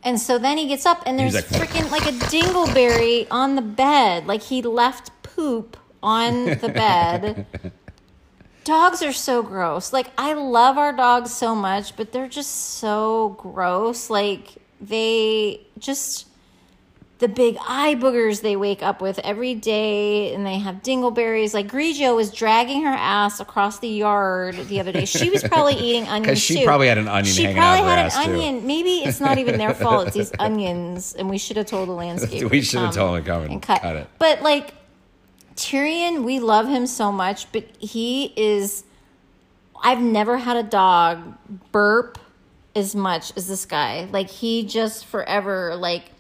And 0.04 0.20
so 0.20 0.38
then 0.38 0.58
he 0.58 0.68
gets 0.68 0.84
up 0.86 1.02
and 1.06 1.18
there's 1.18 1.34
like- 1.34 1.46
freaking 1.46 1.90
like 1.90 2.02
a 2.06 2.12
dingleberry 2.12 3.26
on 3.30 3.56
the 3.56 3.62
bed. 3.62 4.26
Like 4.26 4.42
he 4.42 4.60
left 4.62 5.10
poop 5.22 5.76
on 6.04 6.44
the 6.44 6.70
bed. 6.72 7.46
Dogs 8.64 9.02
are 9.02 9.12
so 9.12 9.42
gross. 9.42 9.92
Like 9.92 10.06
I 10.16 10.32
love 10.34 10.78
our 10.78 10.92
dogs 10.92 11.32
so 11.34 11.54
much, 11.54 11.96
but 11.96 12.12
they're 12.12 12.28
just 12.28 12.50
so 12.78 13.36
gross. 13.38 14.08
Like 14.08 14.54
they 14.80 15.60
just 15.78 16.28
the 17.18 17.28
big 17.28 17.56
eye 17.68 17.94
boogers 17.94 18.40
they 18.40 18.56
wake 18.56 18.82
up 18.82 19.00
with 19.02 19.18
every 19.20 19.54
day 19.54 20.34
and 20.34 20.46
they 20.46 20.58
have 20.58 20.76
dingleberries. 20.76 21.52
Like 21.52 21.68
Grigio 21.68 22.16
was 22.16 22.32
dragging 22.32 22.82
her 22.84 22.90
ass 22.92 23.38
across 23.38 23.80
the 23.80 23.88
yard 23.88 24.56
the 24.68 24.80
other 24.80 24.92
day. 24.92 25.04
She 25.04 25.28
was 25.28 25.42
probably 25.42 25.74
eating 25.78 26.08
onions 26.08 26.40
she 26.40 26.60
too. 26.60 26.64
probably 26.64 26.88
had 26.88 26.96
an 26.98 27.06
onion 27.08 27.34
She 27.34 27.42
hanging 27.44 27.58
probably 27.58 27.86
had 27.88 28.06
an 28.06 28.10
too. 28.12 28.32
onion. 28.32 28.66
Maybe 28.66 29.04
it's 29.04 29.20
not 29.20 29.36
even 29.38 29.58
their 29.58 29.74
fault. 29.74 30.06
It's 30.08 30.16
these 30.30 30.32
onions, 30.38 31.14
and 31.14 31.28
we 31.28 31.36
should 31.38 31.56
have 31.58 31.66
told 31.66 31.88
the 31.88 31.92
landscaper. 31.92 32.50
We 32.50 32.62
should 32.62 32.80
have 32.80 32.94
told 32.94 33.18
him 33.18 33.24
to 33.24 33.30
come 33.30 33.42
and 33.42 33.52
and 33.52 33.62
cut. 33.62 33.82
cut 33.82 33.96
it. 33.96 34.08
But 34.18 34.40
like 34.42 34.72
Tyrion, 35.56 36.24
we 36.24 36.40
love 36.40 36.66
him 36.68 36.86
so 36.86 37.12
much, 37.12 37.50
but 37.52 37.64
he 37.78 38.32
is. 38.36 38.84
I've 39.82 40.00
never 40.00 40.38
had 40.38 40.56
a 40.56 40.62
dog 40.62 41.34
burp 41.70 42.18
as 42.74 42.94
much 42.94 43.32
as 43.36 43.46
this 43.48 43.66
guy. 43.66 44.08
Like 44.10 44.30
he 44.30 44.64
just 44.64 45.04
forever 45.06 45.76
like. 45.76 46.10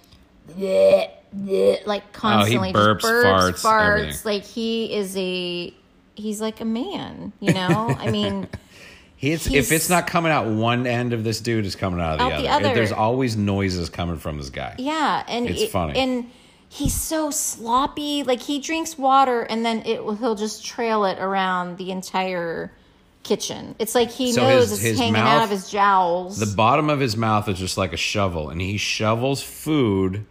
bleh, 0.48 1.10
bleh, 1.34 1.86
like 1.86 2.02
oh, 2.06 2.10
constantly 2.12 2.70
Oh, 2.70 2.72
burps, 2.78 3.00
just 3.00 3.12
burps, 3.12 3.24
farts, 3.24 3.62
farts. 3.64 3.88
everything. 3.98 4.20
Like 4.24 4.44
he 4.44 4.94
is 4.94 5.16
a, 5.16 5.74
he's 6.14 6.40
like 6.40 6.60
a 6.60 6.64
man. 6.66 7.32
You 7.40 7.54
know, 7.54 7.94
I 7.98 8.10
mean, 8.10 8.46
He's, 9.16 9.46
He's- 9.46 9.66
if 9.70 9.72
it's 9.72 9.88
not 9.88 10.06
coming 10.06 10.30
out 10.32 10.46
one 10.48 10.86
end 10.86 11.14
of 11.14 11.24
this 11.24 11.40
dude, 11.40 11.64
it's 11.64 11.76
coming 11.76 11.98
out 11.98 12.14
of 12.14 12.18
the, 12.18 12.24
Out 12.24 12.32
other. 12.32 12.42
the 12.42 12.48
other. 12.50 12.74
There's 12.74 12.92
always 12.92 13.36
noises 13.38 13.88
coming 13.88 14.18
from 14.18 14.36
this 14.36 14.50
guy. 14.50 14.74
Yeah, 14.78 15.24
and 15.26 15.48
It's 15.48 15.62
it- 15.62 15.70
funny. 15.70 15.98
and 15.98 16.30
he's 16.74 16.94
so 16.94 17.30
sloppy. 17.30 18.22
Like 18.24 18.42
he 18.42 18.58
drinks 18.58 18.98
water 18.98 19.42
and 19.42 19.64
then 19.64 19.82
it 19.86 20.04
will 20.04 20.16
he'll 20.16 20.34
just 20.34 20.64
trail 20.64 21.04
it 21.04 21.18
around 21.18 21.78
the 21.78 21.90
entire 21.92 22.72
kitchen. 23.22 23.74
It's 23.78 23.94
like 23.94 24.10
he 24.10 24.32
So 24.32 24.42
knows 24.42 24.70
his- 24.70 24.72
it's 24.72 24.82
his 24.82 24.98
hanging 24.98 25.16
out 25.16 25.24
mouth- 25.24 25.44
of 25.44 25.50
his 25.50 25.70
jowls. 25.70 26.38
The 26.38 26.54
bottom 26.56 26.90
of 26.90 27.00
his 27.00 27.16
mouth 27.16 27.48
is 27.48 27.58
just 27.58 27.78
like 27.78 27.92
a 27.92 27.96
shovel, 27.96 28.50
and 28.50 28.60
he 28.60 28.76
shovels 28.76 29.40
food 29.42 30.26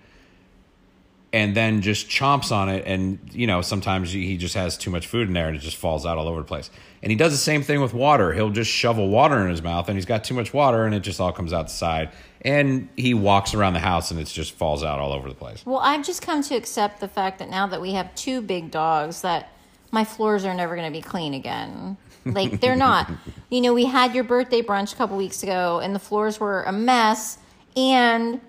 and 1.33 1.57
then 1.57 1.81
just 1.81 2.07
chomps 2.07 2.51
on 2.51 2.69
it. 2.69 2.85
And, 2.85 3.17
you 3.33 3.47
know, 3.47 3.61
sometimes 3.61 4.11
he 4.11 4.37
just 4.37 4.53
has 4.53 4.77
too 4.77 4.91
much 4.91 5.07
food 5.07 5.27
in 5.27 5.33
there 5.33 5.47
and 5.47 5.57
it 5.57 5.59
just 5.59 5.77
falls 5.77 6.05
out 6.05 6.19
all 6.19 6.27
over 6.27 6.39
the 6.39 6.45
place. 6.45 6.69
And 7.01 7.11
he 7.11 7.17
does 7.17 7.33
the 7.33 7.39
same 7.39 7.63
thing 7.63 7.81
with 7.81 7.93
water. 7.93 8.31
He'll 8.33 8.51
just 8.51 8.69
shovel 8.69 9.09
water 9.09 9.43
in 9.43 9.49
his 9.49 9.61
mouth, 9.61 9.89
and 9.89 9.97
he's 9.97 10.05
got 10.05 10.23
too 10.23 10.33
much 10.33 10.53
water, 10.53 10.85
and 10.85 10.95
it 10.95 11.01
just 11.01 11.19
all 11.19 11.33
comes 11.33 11.51
out 11.51 11.63
the 11.63 11.73
side. 11.73 12.11
And 12.43 12.87
he 12.95 13.13
walks 13.13 13.53
around 13.53 13.73
the 13.73 13.79
house, 13.79 14.09
and 14.09 14.21
it 14.21 14.27
just 14.27 14.53
falls 14.53 14.85
out 14.85 14.99
all 14.99 15.11
over 15.11 15.27
the 15.27 15.35
place. 15.35 15.65
well, 15.65 15.79
I've 15.79 16.05
just 16.05 16.21
come 16.21 16.41
to 16.43 16.55
accept 16.55 17.01
the 17.01 17.09
fact 17.09 17.39
that 17.39 17.49
now 17.49 17.67
that 17.67 17.81
we 17.81 17.91
have 17.91 18.15
two 18.15 18.41
big 18.41 18.71
dogs 18.71 19.21
that 19.21 19.49
my 19.91 20.05
floors 20.05 20.45
are 20.45 20.53
never 20.53 20.77
going 20.77 20.87
to 20.87 20.97
be 20.97 21.01
clean 21.01 21.33
again. 21.33 21.97
Like 22.25 22.61
they're 22.61 22.75
not. 22.77 23.11
you 23.49 23.59
know, 23.59 23.73
we 23.73 23.85
had 23.85 24.15
your 24.15 24.23
birthday 24.23 24.61
brunch 24.61 24.93
a 24.93 24.95
couple 24.95 25.17
weeks 25.17 25.43
ago 25.43 25.81
and 25.83 25.93
the 25.93 25.99
floors 25.99 26.39
were 26.39 26.63
a 26.63 26.71
mess 26.71 27.37
and 27.75 28.41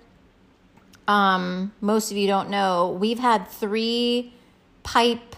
um, 1.07 1.71
most 1.81 2.11
of 2.11 2.17
you 2.17 2.27
don't 2.27 2.49
know, 2.49 2.97
we've 2.99 3.19
had 3.19 3.47
three 3.47 4.33
pipe 4.83 5.35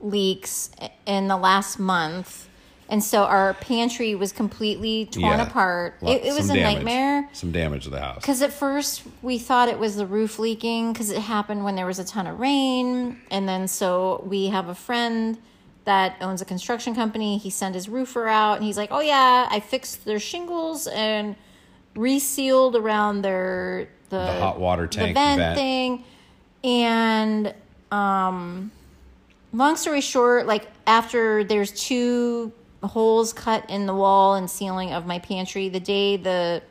leaks 0.00 0.70
in 1.06 1.28
the 1.28 1.36
last 1.36 1.78
month. 1.78 2.48
And 2.88 3.04
so 3.04 3.22
our 3.22 3.54
pantry 3.54 4.16
was 4.16 4.32
completely 4.32 5.06
torn 5.06 5.24
Yeah. 5.38 5.46
apart. 5.46 5.94
It, 6.02 6.24
it 6.24 6.34
was 6.34 6.46
some 6.48 6.56
a 6.56 6.60
damage. 6.60 6.74
nightmare. 6.78 7.28
Some 7.32 7.52
damage 7.52 7.84
to 7.84 7.90
the 7.90 8.00
house. 8.00 8.16
Because 8.16 8.42
at 8.42 8.52
first 8.52 9.02
we 9.22 9.38
thought 9.38 9.68
it 9.68 9.78
was 9.78 9.94
the 9.94 10.06
roof 10.06 10.40
leaking 10.40 10.92
because 10.92 11.10
it 11.10 11.20
happened 11.20 11.64
when 11.64 11.76
there 11.76 11.86
was 11.86 12.00
a 12.00 12.04
ton 12.04 12.26
of 12.26 12.40
rain. 12.40 13.20
And 13.30 13.48
then 13.48 13.68
so 13.68 14.24
we 14.26 14.46
have 14.46 14.68
a 14.68 14.74
friend 14.74 15.38
that 15.84 16.16
owns 16.20 16.42
a 16.42 16.44
construction 16.44 16.94
company. 16.96 17.38
He 17.38 17.48
sent 17.48 17.76
his 17.76 17.88
roofer 17.88 18.26
out 18.26 18.56
and 18.56 18.64
he's 18.64 18.76
like, 18.76 18.88
"Oh 18.90 19.00
yeah, 19.00 19.46
I 19.50 19.60
fixed 19.60 20.04
their 20.04 20.18
shingles 20.18 20.86
and 20.88 21.36
resealed 21.94 22.74
around 22.74 23.22
their 23.22 23.88
the, 24.10 24.18
The 24.18 24.40
hot 24.40 24.60
water 24.60 24.86
tank 24.86 25.14
vent, 25.16 25.38
vent. 25.38 25.56
thing." 25.56 26.04
And 26.62 27.54
um 27.90 28.70
long 29.52 29.76
story 29.76 30.00
short, 30.00 30.46
like 30.46 30.68
after 30.86 31.42
there's 31.44 31.72
two 31.72 32.52
holes 32.82 33.32
cut 33.32 33.68
in 33.68 33.86
the 33.86 33.94
wall 33.94 34.34
and 34.34 34.48
ceiling 34.50 34.92
of 34.92 35.06
my 35.06 35.18
pantry, 35.18 35.68
the 35.68 35.80
day 35.80 36.16
the 36.16 36.62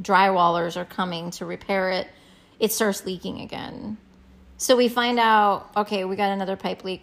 drywallers 0.00 0.76
are 0.76 0.84
coming 0.84 1.30
to 1.32 1.46
repair 1.46 1.90
it, 1.90 2.08
it 2.58 2.72
starts 2.72 3.04
leaking 3.06 3.40
again. 3.40 3.96
So 4.56 4.76
we 4.76 4.88
find 4.88 5.18
out, 5.18 5.70
okay, 5.76 6.04
we 6.04 6.16
got 6.16 6.30
another 6.30 6.56
pipe 6.56 6.84
leak. 6.84 7.02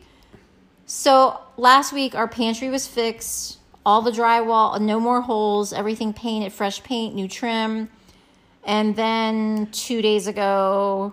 So 0.86 1.40
last 1.58 1.92
week 1.94 2.16
our 2.16 2.28
pantry 2.28 2.70
was 2.70 2.88
fixed, 2.88 3.60
all 3.86 4.02
the 4.02 4.12
drywall, 4.12 4.80
no 4.80 5.00
more 5.00 5.22
holes, 5.22 5.74
everything 5.74 6.14
painted, 6.14 6.54
fresh 6.54 6.82
paint, 6.84 7.16
new 7.16 7.28
trim. 7.28 7.90
And 8.70 8.96
then 8.96 9.68
two 9.72 10.00
days 10.04 10.28
ago, 10.28 11.12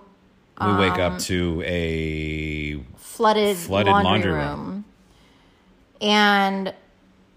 We 0.61 0.75
wake 0.77 0.92
Um, 0.99 1.01
up 1.14 1.19
to 1.21 1.62
a 1.66 2.75
flooded, 2.99 3.57
Flooded 3.57 3.90
laundry, 3.92 4.05
laundry 4.05 4.33
room. 4.33 4.61
room. 4.66 4.85
and 6.03 6.75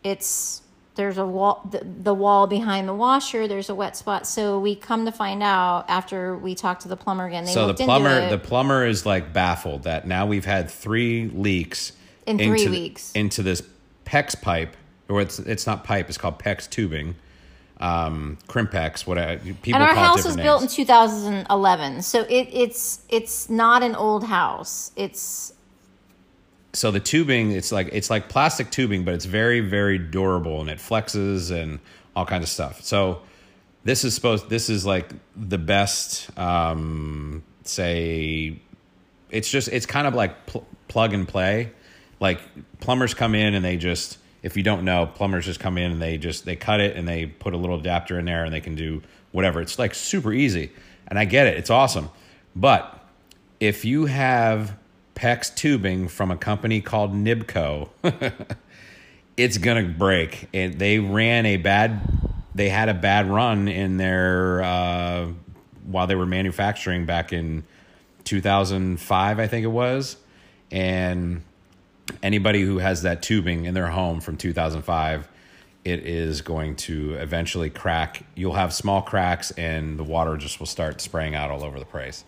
it's 0.03 0.62
there's 0.95 1.17
a 1.17 1.25
wall 1.25 1.65
the, 1.71 1.82
the 2.03 2.13
wall 2.13 2.47
behind 2.47 2.88
the 2.88 2.93
washer 2.93 3.47
there's 3.47 3.69
a 3.69 3.75
wet 3.75 3.95
spot 3.95 4.25
so 4.27 4.60
we 4.60 4.75
come 4.75 5.05
to 5.05 5.12
find 5.12 5.41
out 5.43 5.86
after 5.89 6.38
we 6.38 6.53
talked 6.55 6.82
to 6.82 6.88
the 6.89 6.95
plumber 6.97 7.25
again 7.25 7.45
they 7.45 7.53
so 7.53 7.67
the 7.67 7.73
plumber 7.73 8.29
the 8.29 8.38
plumber 8.38 8.86
is 8.86 9.05
like 9.05 9.32
baffled 9.34 9.84
that 9.84 10.05
now 10.08 10.25
we've 10.25 10.45
had 10.45 10.69
three 10.69 11.29
leaks 11.34 11.93
In 12.25 12.38
three 12.38 12.47
into, 12.63 12.69
weeks. 12.71 13.12
into 13.13 13.41
this 13.43 13.62
PEX 14.05 14.41
pipe 14.41 14.75
or 15.08 15.21
it's 15.21 15.39
it's 15.39 15.65
not 15.67 15.84
pipe 15.86 16.08
it's 16.10 16.17
called 16.17 16.38
PEX 16.39 16.69
tubing 16.69 17.15
um 17.79 18.37
Crimpex 18.47 19.07
what 19.07 19.17
I, 19.17 19.37
people 19.37 19.75
and 19.75 19.83
our 19.83 19.95
house 19.95 20.17
was 20.17 20.35
different 20.35 20.43
built 20.43 20.61
in 20.63 20.67
2011 20.67 22.01
so 22.01 22.21
it, 22.21 22.49
it's 22.51 23.01
it's 23.09 23.49
not 23.49 23.83
an 23.83 23.95
old 23.95 24.23
house. 24.23 24.91
It's 24.95 25.53
so 26.73 26.91
the 26.91 26.99
tubing 26.99 27.51
it's 27.51 27.71
like 27.71 27.89
it's 27.91 28.09
like 28.09 28.29
plastic 28.29 28.71
tubing 28.71 29.03
but 29.03 29.13
it's 29.13 29.25
very 29.25 29.59
very 29.59 29.97
durable 29.97 30.61
and 30.61 30.69
it 30.69 30.77
flexes 30.77 31.51
and 31.51 31.79
all 32.15 32.25
kinds 32.25 32.43
of 32.43 32.49
stuff. 32.49 32.81
So 32.81 33.21
this 33.83 34.03
is 34.03 34.13
supposed 34.13 34.49
this 34.49 34.69
is 34.69 34.85
like 34.85 35.09
the 35.35 35.57
best 35.57 36.37
um 36.37 37.43
say 37.63 38.59
it's 39.29 39.49
just 39.49 39.69
it's 39.69 39.85
kind 39.85 40.07
of 40.07 40.13
like 40.15 40.45
pl- 40.47 40.67
plug 40.87 41.13
and 41.13 41.27
play. 41.27 41.71
Like 42.19 42.41
plumbers 42.79 43.13
come 43.13 43.35
in 43.35 43.53
and 43.53 43.63
they 43.63 43.77
just 43.77 44.17
if 44.41 44.56
you 44.56 44.63
don't 44.63 44.84
know 44.84 45.06
plumbers 45.06 45.45
just 45.45 45.60
come 45.60 45.78
in 45.78 45.91
and 45.91 46.02
they 46.02 46.17
just 46.17 46.45
they 46.45 46.56
cut 46.56 46.80
it 46.80 46.95
and 46.95 47.08
they 47.08 47.25
put 47.25 47.54
a 47.54 47.58
little 47.58 47.80
adapter 47.80 48.17
in 48.17 48.25
there 48.25 48.43
and 48.45 48.54
they 48.54 48.62
can 48.62 48.75
do 48.75 49.02
whatever. 49.32 49.62
It's 49.62 49.78
like 49.78 49.93
super 49.93 50.34
easy 50.34 50.71
and 51.08 51.19
i 51.19 51.25
get 51.25 51.47
it. 51.47 51.58
It's 51.58 51.69
awesome. 51.69 52.10
But 52.56 53.04
if 53.60 53.84
you 53.84 54.06
have 54.06 54.78
PEX 55.15 55.54
tubing 55.56 56.08
from 56.08 56.32
a 56.32 56.38
company 56.38 56.82
called 56.82 57.13
Nibco, 57.13 57.89
it's 59.38 59.58
gonna 59.58 59.84
break. 59.84 60.47
And 60.54 60.80
they 60.80 60.99
ran 60.99 61.45
a 61.45 61.58
bad, 61.58 62.02
they 62.56 62.69
had 62.69 62.89
a 62.89 62.93
bad 62.93 63.30
run 63.30 63.67
in 63.67 63.97
their 63.97 64.63
uh, 64.63 65.28
while 65.86 66.08
they 66.08 66.15
were 66.15 66.25
manufacturing 66.25 67.06
back 67.06 67.34
in 67.34 67.63
2005, 68.23 69.39
I 69.39 69.47
think 69.47 69.63
it 69.63 69.67
was, 69.67 70.17
and 70.71 71.41
anybody 72.23 72.61
who 72.61 72.77
has 72.79 73.03
that 73.03 73.21
tubing 73.21 73.65
in 73.65 73.73
their 73.73 73.87
home 73.87 74.21
from 74.21 74.37
2005 74.37 75.27
it 75.85 76.05
is 76.05 76.41
going 76.41 76.75
to 76.75 77.13
eventually 77.15 77.69
crack. 77.69 78.23
You'll 78.35 78.53
have 78.53 78.73
small 78.73 79.01
cracks 79.01 79.51
and 79.51 79.97
the 79.97 80.03
water 80.03 80.35
just 80.37 80.59
will 80.59 80.67
start 80.67 80.99
spraying 81.01 81.35
out 81.35 81.51
all 81.51 81.63
over 81.63 81.79
the 81.79 81.85
place. 81.85 82.25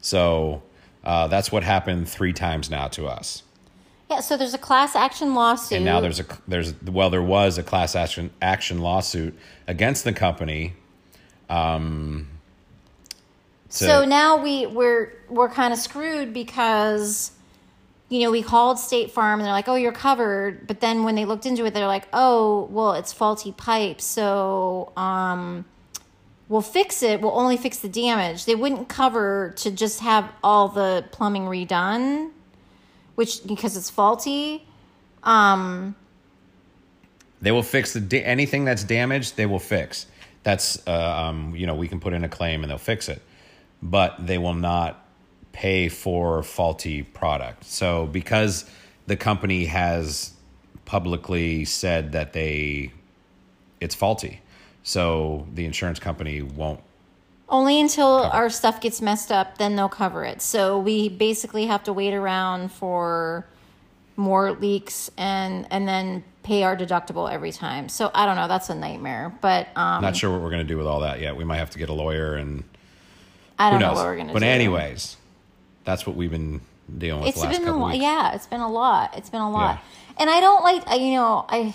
So 0.00 0.62
uh, 1.04 1.26
that's 1.28 1.50
what 1.50 1.62
happened 1.64 2.08
three 2.08 2.32
times 2.32 2.70
now 2.70 2.88
to 2.88 3.06
us. 3.06 3.42
Yeah 4.10 4.20
so 4.20 4.36
there's 4.36 4.54
a 4.54 4.58
class 4.58 4.94
action 4.94 5.34
lawsuit. 5.34 5.76
And 5.76 5.84
now 5.86 6.00
there's 6.00 6.20
a 6.20 6.26
there's 6.46 6.74
well 6.82 7.08
there 7.08 7.22
was 7.22 7.56
a 7.56 7.62
class 7.62 7.96
action 7.96 8.30
action 8.42 8.78
lawsuit 8.80 9.34
against 9.66 10.04
the 10.04 10.12
company 10.12 10.74
um 11.48 12.28
to- 13.70 13.84
so 13.86 14.04
now 14.04 14.36
we 14.36 14.66
we're 14.66 15.14
we're 15.30 15.48
kind 15.48 15.72
of 15.72 15.78
screwed 15.78 16.34
because 16.34 17.32
you 18.12 18.20
know 18.20 18.30
we 18.30 18.42
called 18.42 18.78
state 18.78 19.10
farm 19.10 19.40
and 19.40 19.46
they're 19.46 19.54
like 19.54 19.68
oh 19.68 19.74
you're 19.74 19.90
covered 19.92 20.66
but 20.66 20.80
then 20.80 21.02
when 21.04 21.14
they 21.14 21.24
looked 21.24 21.46
into 21.46 21.64
it 21.64 21.72
they're 21.72 21.86
like 21.86 22.06
oh 22.12 22.68
well 22.70 22.92
it's 22.92 23.12
faulty 23.12 23.52
pipe 23.52 24.00
so 24.02 24.92
um 24.98 25.64
we'll 26.48 26.60
fix 26.60 27.02
it 27.02 27.22
we'll 27.22 27.38
only 27.38 27.56
fix 27.56 27.78
the 27.78 27.88
damage 27.88 28.44
they 28.44 28.54
wouldn't 28.54 28.88
cover 28.88 29.54
to 29.56 29.70
just 29.70 30.00
have 30.00 30.30
all 30.44 30.68
the 30.68 31.04
plumbing 31.10 31.44
redone 31.44 32.30
which 33.14 33.46
because 33.46 33.76
it's 33.78 33.88
faulty 33.88 34.66
um 35.24 35.94
They 37.40 37.50
will 37.52 37.62
fix 37.62 37.92
the 37.94 38.00
da- 38.00 38.24
anything 38.24 38.64
that's 38.64 38.84
damaged. 38.84 39.36
They 39.36 39.46
will 39.46 39.58
fix. 39.58 40.06
That's 40.44 40.78
uh, 40.86 40.92
um, 40.92 41.54
you 41.56 41.66
know 41.66 41.74
we 41.74 41.88
can 41.88 42.00
put 42.00 42.12
in 42.12 42.24
a 42.24 42.28
claim 42.28 42.62
and 42.62 42.70
they'll 42.70 42.78
fix 42.78 43.08
it, 43.08 43.22
but 43.82 44.26
they 44.26 44.38
will 44.38 44.54
not 44.54 45.01
pay 45.52 45.88
for 45.88 46.42
faulty 46.42 47.02
product. 47.02 47.64
So 47.64 48.06
because 48.06 48.64
the 49.06 49.16
company 49.16 49.66
has 49.66 50.32
publicly 50.84 51.64
said 51.64 52.12
that 52.12 52.32
they 52.32 52.92
it's 53.80 53.94
faulty, 53.94 54.40
so 54.82 55.46
the 55.54 55.64
insurance 55.64 55.98
company 55.98 56.42
won't. 56.42 56.80
Only 57.48 57.80
until 57.80 58.24
our 58.24 58.48
stuff 58.48 58.80
gets 58.80 59.02
messed 59.02 59.30
up, 59.30 59.58
then 59.58 59.76
they'll 59.76 59.88
cover 59.88 60.24
it. 60.24 60.40
So 60.40 60.78
we 60.78 61.08
basically 61.08 61.66
have 61.66 61.84
to 61.84 61.92
wait 61.92 62.14
around 62.14 62.72
for 62.72 63.46
more 64.16 64.52
leaks 64.52 65.10
and 65.16 65.66
and 65.70 65.86
then 65.86 66.24
pay 66.42 66.62
our 66.64 66.76
deductible 66.76 67.30
every 67.30 67.52
time. 67.52 67.88
So 67.88 68.10
I 68.14 68.26
don't 68.26 68.36
know, 68.36 68.48
that's 68.48 68.70
a 68.70 68.74
nightmare. 68.74 69.36
But 69.40 69.68
um 69.76 70.02
Not 70.02 70.16
sure 70.16 70.30
what 70.30 70.40
we're 70.40 70.50
going 70.50 70.66
to 70.66 70.72
do 70.72 70.78
with 70.78 70.86
all 70.86 71.00
that 71.00 71.20
yet. 71.20 71.36
We 71.36 71.44
might 71.44 71.58
have 71.58 71.70
to 71.70 71.78
get 71.78 71.88
a 71.88 71.94
lawyer 71.94 72.34
and 72.34 72.64
I 73.58 73.70
don't 73.70 73.80
know 73.80 73.92
what 73.92 74.04
we're 74.04 74.16
gonna 74.16 74.32
but 74.32 74.40
do. 74.40 74.46
anyways, 74.46 75.16
that's 75.84 76.06
what 76.06 76.16
we've 76.16 76.30
been 76.30 76.60
dealing 76.98 77.22
with 77.22 77.30
it's 77.30 77.40
the 77.40 77.46
last 77.46 77.56
been 77.58 77.62
a 77.62 77.66
couple 77.66 77.80
lot. 77.80 77.92
weeks. 77.92 78.02
Yeah, 78.02 78.34
it's 78.34 78.46
been 78.46 78.60
a 78.60 78.70
lot. 78.70 79.16
It's 79.16 79.30
been 79.30 79.40
a 79.40 79.50
lot. 79.50 79.76
Yeah. 79.76 80.14
And 80.20 80.30
I 80.30 80.40
don't 80.40 80.62
like 80.62 80.86
I- 80.86 80.96
you 80.96 81.12
know 81.14 81.44
I 81.48 81.74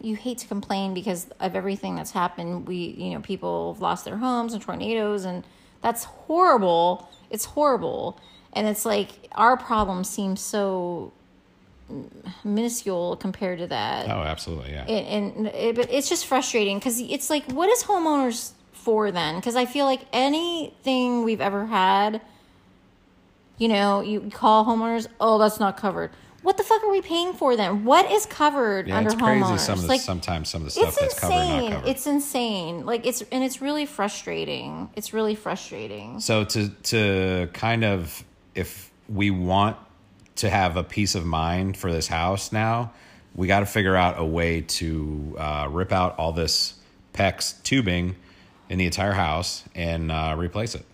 you 0.00 0.14
hate 0.16 0.38
to 0.38 0.46
complain 0.48 0.92
because 0.94 1.28
of 1.40 1.56
everything 1.56 1.96
that's 1.96 2.10
happened. 2.10 2.66
We 2.66 2.76
you 2.76 3.10
know 3.14 3.20
people 3.20 3.72
have 3.74 3.82
lost 3.82 4.04
their 4.04 4.16
homes 4.16 4.52
and 4.54 4.62
tornadoes 4.62 5.24
and 5.24 5.44
that's 5.82 6.04
horrible. 6.04 7.08
It's 7.30 7.44
horrible. 7.44 8.20
And 8.52 8.66
it's 8.66 8.84
like 8.84 9.10
our 9.32 9.56
problem 9.56 10.02
seems 10.04 10.40
so 10.40 11.12
minuscule 12.44 13.16
compared 13.16 13.58
to 13.60 13.66
that. 13.68 14.08
Oh, 14.08 14.22
absolutely, 14.22 14.72
yeah. 14.72 14.84
and, 14.84 15.36
and 15.36 15.46
it, 15.48 15.76
but 15.76 15.92
it's 15.92 16.08
just 16.08 16.26
frustrating 16.26 16.78
because 16.78 16.98
it's 17.00 17.30
like 17.30 17.50
what 17.52 17.68
is 17.68 17.84
homeowners 17.84 18.52
for 18.72 19.10
then 19.10 19.34
because 19.36 19.56
i 19.56 19.64
feel 19.64 19.84
like 19.84 20.02
anything 20.12 21.24
we've 21.24 21.40
ever 21.40 21.66
had 21.66 22.20
you 23.58 23.68
know 23.68 24.00
you 24.00 24.30
call 24.32 24.64
homeowners 24.64 25.06
oh 25.20 25.38
that's 25.38 25.60
not 25.60 25.76
covered. 25.76 26.10
What 26.42 26.58
the 26.58 26.62
fuck 26.62 26.84
are 26.84 26.90
we 26.90 27.00
paying 27.02 27.32
for 27.32 27.56
then? 27.56 27.84
What 27.84 28.08
is 28.12 28.24
covered 28.24 28.86
Yeah, 28.86 28.98
under 28.98 29.10
it's 29.10 29.20
crazy. 29.20 29.42
homeowners? 29.42 29.58
Some 29.58 29.74
of 29.78 29.82
the, 29.82 29.88
like 29.88 30.00
sometimes 30.00 30.48
some 30.48 30.62
of 30.62 30.66
the 30.66 30.70
stuff 30.70 30.96
that's 30.98 31.18
covered 31.18 31.34
insane. 31.34 31.70
not 31.70 31.72
covered. 31.78 31.88
it's 31.88 32.06
insane. 32.06 32.86
Like 32.86 33.04
it's 33.04 33.22
and 33.32 33.42
it's 33.42 33.60
really 33.60 33.84
frustrating. 33.86 34.88
It's 34.94 35.12
really 35.12 35.34
frustrating. 35.34 36.20
So 36.20 36.44
to 36.44 36.68
to 36.68 37.48
kind 37.52 37.84
of 37.84 38.22
if 38.54 38.92
we 39.08 39.30
want 39.30 39.76
to 40.36 40.48
have 40.50 40.76
a 40.76 40.84
peace 40.84 41.14
of 41.16 41.24
mind 41.26 41.76
for 41.76 41.90
this 41.90 42.06
house 42.06 42.52
now, 42.52 42.92
we 43.34 43.46
got 43.48 43.60
to 43.60 43.66
figure 43.66 43.96
out 43.96 44.18
a 44.18 44.24
way 44.24 44.60
to 44.60 45.34
uh, 45.38 45.68
rip 45.70 45.90
out 45.92 46.16
all 46.18 46.32
this 46.32 46.74
PEX 47.14 47.60
tubing 47.64 48.14
in 48.68 48.78
the 48.78 48.84
entire 48.86 49.12
house 49.12 49.64
and 49.74 50.12
uh, 50.12 50.34
replace 50.38 50.74
it. 50.74 50.84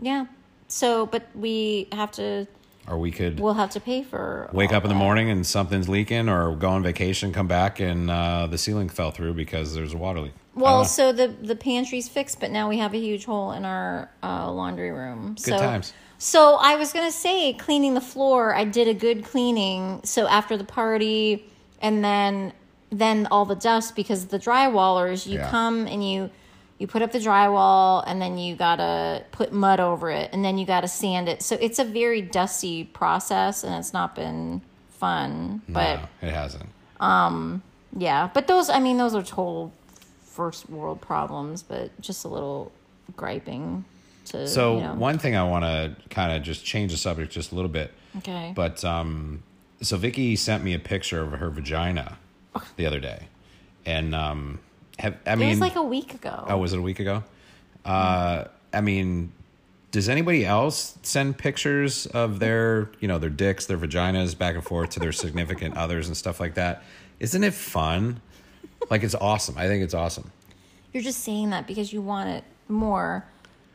yeah 0.00 0.26
so 0.68 1.06
but 1.06 1.28
we 1.34 1.88
have 1.92 2.10
to 2.12 2.46
Or 2.88 2.98
we 2.98 3.10
could 3.10 3.40
we'll 3.40 3.54
have 3.54 3.70
to 3.70 3.80
pay 3.80 4.02
for 4.02 4.48
wake 4.52 4.72
up 4.72 4.84
in 4.84 4.88
the 4.88 4.94
that. 4.94 4.98
morning 5.00 5.30
and 5.30 5.46
something's 5.46 5.88
leaking, 5.88 6.28
or 6.28 6.54
go 6.56 6.70
on 6.70 6.82
vacation, 6.82 7.32
come 7.32 7.46
back 7.48 7.80
and 7.80 8.10
uh, 8.10 8.46
the 8.46 8.58
ceiling 8.58 8.88
fell 8.88 9.10
through 9.10 9.34
because 9.34 9.74
there's 9.74 9.92
a 9.94 9.96
water 9.96 10.20
leak. 10.20 10.32
Well, 10.54 10.84
so 10.86 11.12
the 11.12 11.28
the 11.28 11.56
pantry's 11.56 12.08
fixed, 12.08 12.40
but 12.40 12.50
now 12.50 12.68
we 12.68 12.78
have 12.78 12.94
a 12.94 12.98
huge 12.98 13.24
hole 13.26 13.52
in 13.52 13.64
our 13.64 14.10
uh, 14.22 14.50
laundry 14.50 14.90
room. 14.90 15.34
Good 15.34 15.44
so, 15.44 15.58
times. 15.58 15.92
So 16.18 16.56
I 16.60 16.76
was 16.76 16.92
gonna 16.94 17.12
say 17.12 17.52
cleaning 17.52 17.92
the 17.94 18.00
floor. 18.00 18.54
I 18.54 18.64
did 18.64 18.88
a 18.88 18.94
good 18.94 19.22
cleaning. 19.24 20.00
So 20.04 20.26
after 20.26 20.56
the 20.56 20.64
party, 20.64 21.44
and 21.82 22.02
then 22.02 22.52
then 22.90 23.26
all 23.30 23.44
the 23.44 23.54
dust 23.56 23.94
because 23.96 24.26
the 24.26 24.38
drywallers. 24.38 25.26
You 25.26 25.40
Yeah. 25.40 25.50
come 25.50 25.86
and 25.86 26.02
you 26.08 26.30
you 26.78 26.86
put 26.86 27.00
up 27.02 27.12
the 27.12 27.18
drywall, 27.18 28.04
and 28.06 28.20
then 28.20 28.36
you 28.38 28.54
gotta 28.56 29.24
put 29.32 29.52
mud 29.52 29.80
over 29.80 30.10
it, 30.10 30.30
and 30.32 30.44
then 30.44 30.58
you 30.58 30.66
gotta 30.66 30.88
sand 30.88 31.28
it. 31.28 31.42
So 31.42 31.56
it's 31.60 31.78
a 31.78 31.84
very 31.84 32.20
dusty 32.22 32.84
process, 32.84 33.64
and 33.64 33.74
it's 33.74 33.92
not 33.92 34.14
been 34.14 34.60
fun. 34.90 35.62
But 35.68 36.00
no, 36.22 36.28
it 36.28 36.32
hasn't. 36.34 36.68
Um 37.00 37.62
yeah, 37.96 38.28
but 38.32 38.46
those 38.46 38.68
I 38.68 38.78
mean 38.80 38.98
those 38.98 39.14
are 39.14 39.22
total 39.22 39.72
first 40.22 40.68
world 40.68 41.00
problems, 41.00 41.62
but 41.62 41.98
just 42.00 42.24
a 42.24 42.28
little 42.28 42.70
griping 43.16 43.84
to 44.26 44.46
So 44.46 44.76
you 44.76 44.82
know. 44.82 44.94
one 44.94 45.18
thing 45.18 45.34
I 45.36 45.44
want 45.44 45.64
to 45.64 45.96
kind 46.10 46.32
of 46.36 46.42
just 46.42 46.64
change 46.64 46.92
the 46.92 46.98
subject 46.98 47.32
just 47.32 47.52
a 47.52 47.54
little 47.54 47.70
bit. 47.70 47.92
okay. 48.18 48.52
But 48.54 48.84
um, 48.84 49.42
so 49.80 49.96
Vicky 49.96 50.36
sent 50.36 50.62
me 50.64 50.74
a 50.74 50.78
picture 50.78 51.22
of 51.22 51.32
her 51.32 51.48
vagina 51.48 52.18
the 52.76 52.84
other 52.86 53.00
day, 53.00 53.28
and 53.86 54.14
um, 54.14 54.58
have 54.98 55.16
I 55.26 55.32
it 55.32 55.36
mean, 55.36 55.48
was 55.50 55.60
like 55.60 55.76
a 55.76 55.82
week 55.82 56.14
ago. 56.14 56.44
oh, 56.48 56.56
was 56.58 56.72
it 56.72 56.78
a 56.78 56.82
week 56.82 57.00
ago? 57.00 57.22
Uh, 57.84 58.44
I 58.72 58.80
mean, 58.80 59.32
does 59.92 60.08
anybody 60.08 60.44
else 60.44 60.98
send 61.02 61.38
pictures 61.38 62.06
of 62.06 62.38
their, 62.40 62.90
you 63.00 63.08
know, 63.08 63.18
their 63.18 63.30
dicks, 63.30 63.66
their 63.66 63.78
vaginas 63.78 64.36
back 64.36 64.54
and 64.54 64.64
forth 64.64 64.90
to 64.90 65.00
their 65.00 65.12
significant 65.12 65.76
others 65.78 66.08
and 66.08 66.16
stuff 66.16 66.40
like 66.40 66.54
that? 66.54 66.82
Isn't 67.20 67.44
it 67.44 67.54
fun? 67.54 68.20
Like 68.90 69.02
it's 69.02 69.14
awesome. 69.14 69.56
I 69.56 69.66
think 69.68 69.82
it's 69.84 69.94
awesome. 69.94 70.30
You're 70.92 71.02
just 71.02 71.20
saying 71.22 71.50
that 71.50 71.66
because 71.66 71.92
you 71.92 72.00
want 72.02 72.28
it 72.30 72.44
more. 72.68 73.24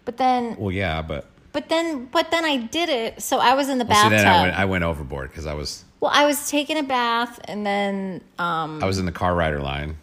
But 0.05 0.17
then 0.17 0.55
Well, 0.57 0.71
yeah, 0.71 1.01
but 1.01 1.27
but 1.53 1.69
then 1.69 2.05
but 2.05 2.31
then 2.31 2.45
I 2.45 2.57
did 2.57 2.89
it. 2.89 3.21
So 3.21 3.37
I 3.39 3.53
was 3.53 3.69
in 3.69 3.77
the 3.77 3.85
well, 3.85 3.95
see, 4.03 4.09
bathtub. 4.09 4.25
then 4.25 4.27
I 4.27 4.41
went, 4.43 4.59
I 4.59 4.65
went 4.65 4.83
overboard 4.83 5.29
because 5.29 5.45
I 5.45 5.53
was 5.53 5.83
well, 5.99 6.11
I 6.13 6.25
was 6.25 6.49
taking 6.49 6.77
a 6.77 6.83
bath 6.83 7.39
and 7.45 7.65
then 7.65 8.21
um 8.39 8.83
I 8.83 8.87
was 8.87 8.99
in 8.99 9.05
the 9.05 9.11
car 9.11 9.33
rider 9.35 9.59
line 9.61 9.97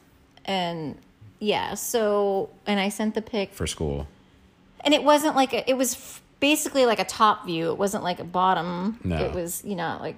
and 0.45 0.97
yeah, 1.41 1.75
so 1.75 2.51
and 2.67 2.79
I 2.81 2.89
sent 2.89 3.15
the 3.15 3.23
pic 3.23 3.53
for 3.53 3.67
school. 3.67 4.07
and 4.85 4.93
it 4.95 5.03
wasn't 5.05 5.37
like 5.37 5.53
a, 5.53 5.69
it 5.69 5.75
was 5.75 5.95
f- 5.95 6.23
basically 6.41 6.87
like 6.87 6.99
a 6.99 7.05
top 7.05 7.47
view. 7.47 7.71
It 7.71 7.79
wasn't 7.79 8.05
like 8.05 8.21
a 8.21 8.25
bottom. 8.25 8.99
No. 9.05 9.17
It 9.17 9.33
was, 9.35 9.65
you 9.65 9.75
know, 9.77 9.99
like 10.01 10.17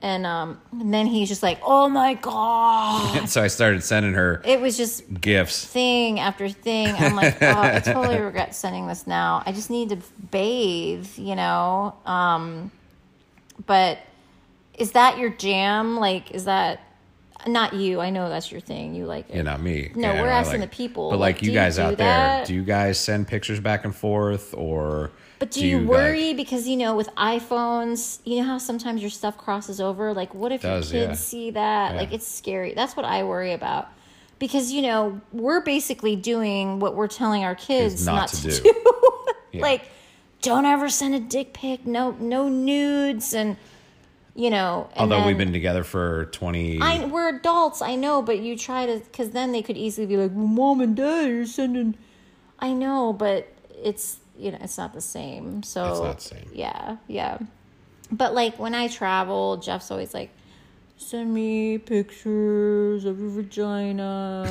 and 0.00 0.26
um 0.26 0.60
and 0.72 0.92
then 0.92 1.06
he's 1.06 1.28
just 1.28 1.42
like, 1.44 1.60
"Oh 1.64 1.88
my 1.88 2.14
god." 2.14 3.28
so 3.28 3.40
I 3.42 3.46
started 3.46 3.84
sending 3.84 4.14
her 4.14 4.42
It 4.44 4.60
was 4.60 4.76
just 4.76 5.04
gifts. 5.20 5.64
thing 5.64 6.18
after 6.18 6.48
thing. 6.48 6.88
I'm 6.98 7.14
like, 7.14 7.40
oh, 7.42 7.60
I 7.60 7.78
totally 7.78 8.18
regret 8.30 8.54
sending 8.54 8.86
this 8.88 9.06
now. 9.06 9.42
I 9.46 9.52
just 9.52 9.70
need 9.70 9.90
to 9.90 9.98
bathe, 10.32 11.06
you 11.16 11.36
know. 11.36 11.94
Um, 12.04 12.72
but 13.66 13.98
is 14.76 14.92
that 14.92 15.18
your 15.18 15.30
jam? 15.30 15.96
Like, 15.98 16.32
is 16.32 16.46
that 16.46 16.80
not 17.46 17.74
you? 17.74 18.00
I 18.00 18.10
know 18.10 18.28
that's 18.28 18.50
your 18.50 18.60
thing. 18.60 18.94
You 18.94 19.06
like 19.06 19.28
it. 19.30 19.36
Yeah, 19.36 19.42
not 19.42 19.60
me. 19.62 19.90
No, 19.94 20.12
Yeah, 20.12 20.22
we're 20.22 20.28
asking 20.28 20.60
the 20.60 20.66
people. 20.66 21.10
But 21.10 21.18
like, 21.18 21.36
Like, 21.36 21.42
you 21.42 21.46
do 21.48 21.52
you 21.52 21.58
guys 21.58 21.76
do 21.76 21.82
out 21.82 21.96
there, 21.96 22.44
do 22.44 22.54
you 22.54 22.62
guys 22.62 22.98
send 22.98 23.28
pictures 23.28 23.60
back 23.60 23.84
and 23.84 23.94
forth 23.94 24.54
or? 24.54 25.10
But 25.38 25.50
do, 25.50 25.66
you 25.66 25.80
like- 25.80 25.88
worry 25.88 26.34
because 26.34 26.68
you 26.68 26.76
know 26.76 26.94
with 26.94 27.08
iPhones, 27.16 28.20
you 28.24 28.36
know 28.40 28.44
how 28.46 28.58
sometimes 28.58 29.00
your 29.00 29.10
stuff 29.10 29.36
crosses 29.36 29.80
over. 29.80 30.14
Like, 30.14 30.34
what 30.34 30.52
if 30.52 30.62
Does, 30.62 30.92
your 30.92 31.02
yeah. 31.02 31.08
kids 31.08 31.20
see 31.20 31.50
that? 31.50 31.92
Yeah. 31.92 32.00
Like, 32.00 32.12
it's 32.12 32.26
scary. 32.26 32.74
That's 32.74 32.94
what 32.96 33.04
I 33.04 33.24
worry 33.24 33.52
about. 33.52 33.88
Because 34.38 34.72
you 34.72 34.82
know 34.82 35.20
we're 35.32 35.60
basically 35.60 36.16
doing 36.16 36.78
what 36.80 36.94
we're 36.96 37.08
telling 37.08 37.44
our 37.44 37.54
kids 37.54 38.06
not 38.06 38.14
not, 38.14 38.28
to 38.30 38.42
do. 38.50 38.60
do. 38.62 38.74
Yeah. 39.52 39.60
Like, 39.60 39.82
don't 40.40 40.64
ever 40.64 40.88
send 40.88 41.14
a 41.14 41.20
dick 41.20 41.52
pic. 41.52 41.86
No, 41.86 42.12
no 42.12 42.48
nudes, 42.48 43.34
and 43.34 43.58
you 44.34 44.50
know. 44.50 44.88
And 44.92 45.12
Although 45.12 45.26
we've 45.26 45.38
been 45.38 45.52
together 45.52 45.84
for 45.84 46.26
twenty. 46.26 46.80
I, 46.80 47.04
we're 47.06 47.36
adults, 47.36 47.82
I 47.82 47.94
know, 47.96 48.22
but 48.22 48.40
you 48.40 48.56
try 48.56 48.86
to, 48.86 48.98
because 48.98 49.30
then 49.30 49.52
they 49.52 49.62
could 49.62 49.76
easily 49.76 50.06
be 50.06 50.16
like, 50.16 50.30
well, 50.32 50.46
mom 50.46 50.80
and 50.80 50.96
dad 50.96 51.30
are 51.30 51.46
sending. 51.46 51.96
I 52.58 52.72
know, 52.72 53.12
but 53.12 53.52
it's, 53.82 54.18
you 54.38 54.52
know, 54.52 54.58
it's 54.60 54.78
not 54.78 54.94
the 54.94 55.00
same. 55.00 55.62
So, 55.62 55.90
It's 55.90 56.00
not 56.00 56.18
the 56.18 56.24
same. 56.36 56.50
Yeah, 56.52 56.96
yeah. 57.08 57.38
But 58.10 58.34
like 58.34 58.58
when 58.58 58.74
I 58.74 58.88
travel, 58.88 59.56
Jeff's 59.56 59.90
always 59.90 60.14
like, 60.14 60.30
send 60.96 61.32
me 61.34 61.78
pictures 61.78 63.04
of 63.04 63.18
your 63.18 63.30
vagina. 63.30 64.44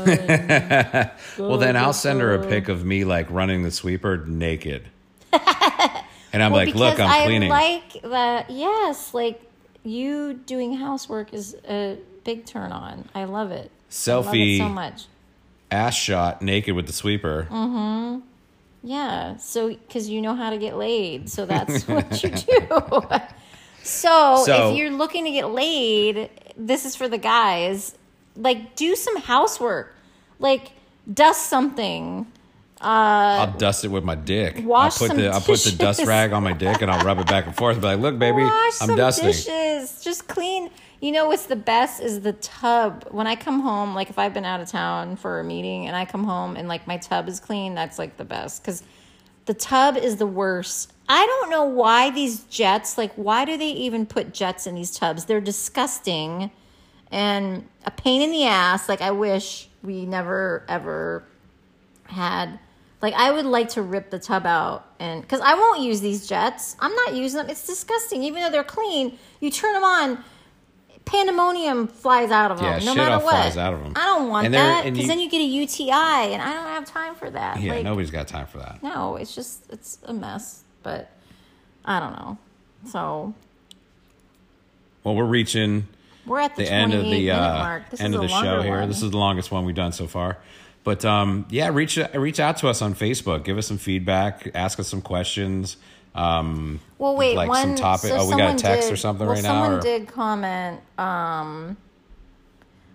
well, 1.38 1.58
then 1.58 1.78
I'll 1.78 1.94
send 1.94 2.22
her 2.22 2.34
a 2.36 2.46
pic 2.48 2.68
of 2.70 2.84
me 2.84 3.06
like 3.06 3.30
running 3.30 3.64
the 3.64 3.72
sweeper 3.72 4.18
naked, 4.26 4.90
and 5.32 6.44
I'm 6.44 6.52
Well, 6.52 6.66
like, 6.66 6.76
"Look, 6.76 7.00
I'm 7.00 7.26
cleaning." 7.26 7.52
I 7.52 7.56
like 7.56 8.02
that. 8.04 8.50
Yes, 8.50 9.14
like 9.14 9.42
you 9.84 10.34
doing 10.34 10.74
housework 10.74 11.34
is 11.34 11.56
a 11.68 11.98
big 12.24 12.46
turn 12.46 12.72
on. 12.72 13.08
I 13.16 13.24
love 13.26 13.52
it. 13.52 13.72
I 14.08 14.12
love 14.14 14.28
it 14.28 14.38
Selfie. 14.38 14.58
so 14.58 14.70
much. 14.70 15.06
Ass 15.70 15.96
shot 15.96 16.42
naked 16.42 16.76
with 16.76 16.88
the 16.88 16.94
sweeper. 16.94 17.48
Mm. 17.50 18.22
Yeah, 18.84 19.38
so 19.38 19.70
because 19.70 20.10
you 20.10 20.22
know 20.22 20.36
how 20.36 20.50
to 20.50 20.58
get 20.58 20.76
laid, 20.76 21.30
so 21.30 21.46
that's 21.46 21.88
what 21.88 22.24
you 22.24 22.30
do. 22.30 22.68
so, 23.84 24.44
So- 24.46 24.72
if 24.72 24.78
you're 24.78 24.92
looking 24.92 25.26
to 25.26 25.32
get 25.32 25.50
laid, 25.52 26.30
this 26.58 26.86
is 26.86 26.96
for 26.96 27.08
the 27.08 27.18
guys. 27.18 27.96
Like, 28.36 28.76
do 28.76 28.96
some 28.96 29.18
housework, 29.18 29.94
like 30.40 30.72
dust 31.12 31.48
something. 31.48 32.26
I'll 32.88 33.58
dust 33.58 33.86
it 33.86 33.90
with 33.90 34.04
my 34.04 34.16
dick. 34.16 34.60
Uh, 34.60 34.62
wash 34.64 35.02
I'll 35.02 35.08
put 35.08 35.18
the 35.18 35.30
I'll 35.30 35.42
put 35.42 35.60
the 35.60 35.72
dust 35.72 36.06
rag 36.06 36.34
on 36.34 36.44
my 36.44 36.54
dick 36.54 36.82
and 36.82 36.90
I'll 36.92 37.06
rub 37.06 37.20
it 37.20 37.28
back 37.28 37.46
and 37.46 37.56
forth. 37.56 37.80
Be 37.80 37.88
like, 37.88 38.00
"Look, 38.00 38.18
baby, 38.18 38.44
Wash 38.44 38.82
I'm 38.82 38.88
some 38.88 38.96
dusting." 38.96 39.28
dishes. 39.28 40.04
Just 40.04 40.28
clean. 40.28 40.70
You 41.00 41.12
know 41.12 41.28
what's 41.28 41.48
the 41.48 41.56
best 41.56 42.02
is 42.02 42.22
the 42.22 42.34
tub. 42.34 43.08
When 43.10 43.28
I 43.28 43.36
come 43.36 43.62
home, 43.62 43.96
like 43.96 44.10
if 44.10 44.20
I've 44.20 44.34
been 44.34 44.46
out 44.46 44.62
of 44.62 44.70
town 44.70 45.16
for 45.16 45.40
a 45.40 45.44
meeting 45.44 45.88
and 45.88 45.96
I 45.96 46.06
come 46.06 46.24
home 46.24 46.56
and 46.56 46.68
like 46.68 46.86
my 46.88 46.98
tub 46.98 47.28
is 47.28 47.40
clean, 47.40 47.74
that's 47.76 47.98
like 47.98 48.18
the 48.18 48.26
best 48.26 48.62
because 48.62 48.84
the 49.46 49.54
tub 49.54 49.98
is 49.98 50.18
the 50.18 50.28
worst. 50.28 50.94
I 51.10 51.26
don't 51.26 51.50
know 51.50 51.66
why 51.66 52.10
these 52.10 52.44
jets, 52.46 52.98
like, 52.98 53.12
why 53.16 53.44
do 53.44 53.58
they 53.58 53.72
even 53.72 54.06
put 54.06 54.34
jets 54.34 54.66
in 54.66 54.76
these 54.76 54.92
tubs? 54.92 55.26
They're 55.26 55.42
disgusting 55.42 56.52
and 57.12 57.68
a 57.86 57.92
pain 57.92 58.22
in 58.22 58.32
the 58.32 58.46
ass. 58.46 58.88
Like, 58.88 59.02
I 59.02 59.12
wish 59.12 59.68
we 59.84 60.06
never 60.06 60.64
ever 60.70 61.24
had. 62.06 62.60
Like, 63.02 63.14
I 63.16 63.32
would 63.32 63.46
like 63.46 63.70
to 63.70 63.82
rip 63.82 64.12
the 64.12 64.20
tub 64.20 64.46
out 64.46 64.86
and 65.00 65.22
because 65.22 65.42
I 65.42 65.56
won't 65.56 65.82
use 65.82 66.02
these 66.02 66.28
jets. 66.28 66.76
I'm 66.80 66.94
not 66.94 67.16
using 67.16 67.38
them. 67.40 67.50
It's 67.50 67.66
disgusting. 67.66 68.24
Even 68.24 68.42
though 68.44 68.52
they're 68.52 68.64
clean, 68.64 69.18
you 69.40 69.50
turn 69.50 69.74
them 69.74 69.84
on, 69.84 70.24
pandemonium 71.06 71.88
flies 71.88 72.30
out 72.30 72.52
of 72.52 72.58
them. 72.60 72.66
Yeah, 72.68 72.74
no 72.74 72.80
shit 72.94 72.98
matter 72.98 73.16
all 73.16 73.22
what. 73.24 73.32
flies 73.36 73.58
out 73.58 73.74
of 73.74 73.84
'em. 73.84 73.94
I 73.96 74.06
don't 74.06 74.30
want 74.30 74.46
And 74.46 74.54
they're- 74.54 74.62
that 74.62 74.86
and 74.86 74.94
because 74.94 75.04
you- 75.04 75.08
then 75.08 75.20
you 75.20 75.30
get 75.30 75.42
a 75.42 75.46
UTI, 75.46 76.34
and 76.34 76.42
I 76.44 76.54
don't 76.54 76.66
have 76.68 76.86
time 76.86 77.16
for 77.16 77.30
that. 77.32 77.60
Yeah, 77.60 77.74
like, 77.74 77.84
nobody's 77.84 78.12
got 78.12 78.28
time 78.28 78.46
for 78.46 78.60
that. 78.60 78.84
no, 78.84 79.16
it's 79.16 79.34
just 79.34 79.64
it's 79.72 79.98
a 80.06 80.14
mess. 80.14 80.62
But 80.84 81.10
I 81.86 82.00
don't 82.00 82.14
know. 82.14 82.38
So 82.88 83.34
Well, 85.04 85.16
we're 85.16 85.26
reaching 85.26 85.88
we're 86.28 86.40
at 86.40 86.56
the, 86.56 86.64
the 86.66 86.72
end 86.72 86.94
of 86.94 87.04
the 87.04 87.10
minute 87.10 87.32
uh, 87.36 87.58
mark. 87.58 87.90
This 87.90 88.00
end 88.00 88.14
is 88.14 88.20
of 88.20 88.24
a 88.26 88.28
the 88.28 88.42
show 88.42 88.62
here. 88.62 88.80
one. 88.80 88.88
This 88.88 89.02
is 89.02 89.10
the 89.12 89.18
longest 89.18 89.52
one 89.52 89.66
we've 89.66 89.76
done 89.76 89.92
so 89.92 90.06
far. 90.08 90.38
But 90.84 91.06
um, 91.06 91.46
yeah, 91.50 91.70
reach 91.70 91.98
reach 92.16 92.40
out 92.40 92.58
to 92.58 92.68
us 92.68 92.82
on 92.82 92.96
Facebook. 92.96 93.44
Give 93.44 93.58
us 93.58 93.68
some 93.68 93.78
feedback. 93.78 94.50
Ask 94.56 94.80
us 94.80 94.88
some 94.88 95.02
questions. 95.02 95.78
Um, 96.16 96.80
Well, 96.98 97.16
wait, 97.16 97.36
like 97.36 97.48
one 97.50 97.62
some 97.62 97.76
topic. 97.76 98.10
So 98.10 98.18
oh, 98.20 98.30
we 98.30 98.36
got 98.36 98.56
a 98.56 98.58
text 98.58 98.88
did, 98.88 98.94
or 98.94 98.98
something 98.98 99.26
well, 99.28 99.36
right 99.36 99.44
now. 99.44 99.64
Someone 99.64 99.80
did 99.82 100.08
comment. 100.08 100.82
Um, 100.98 101.78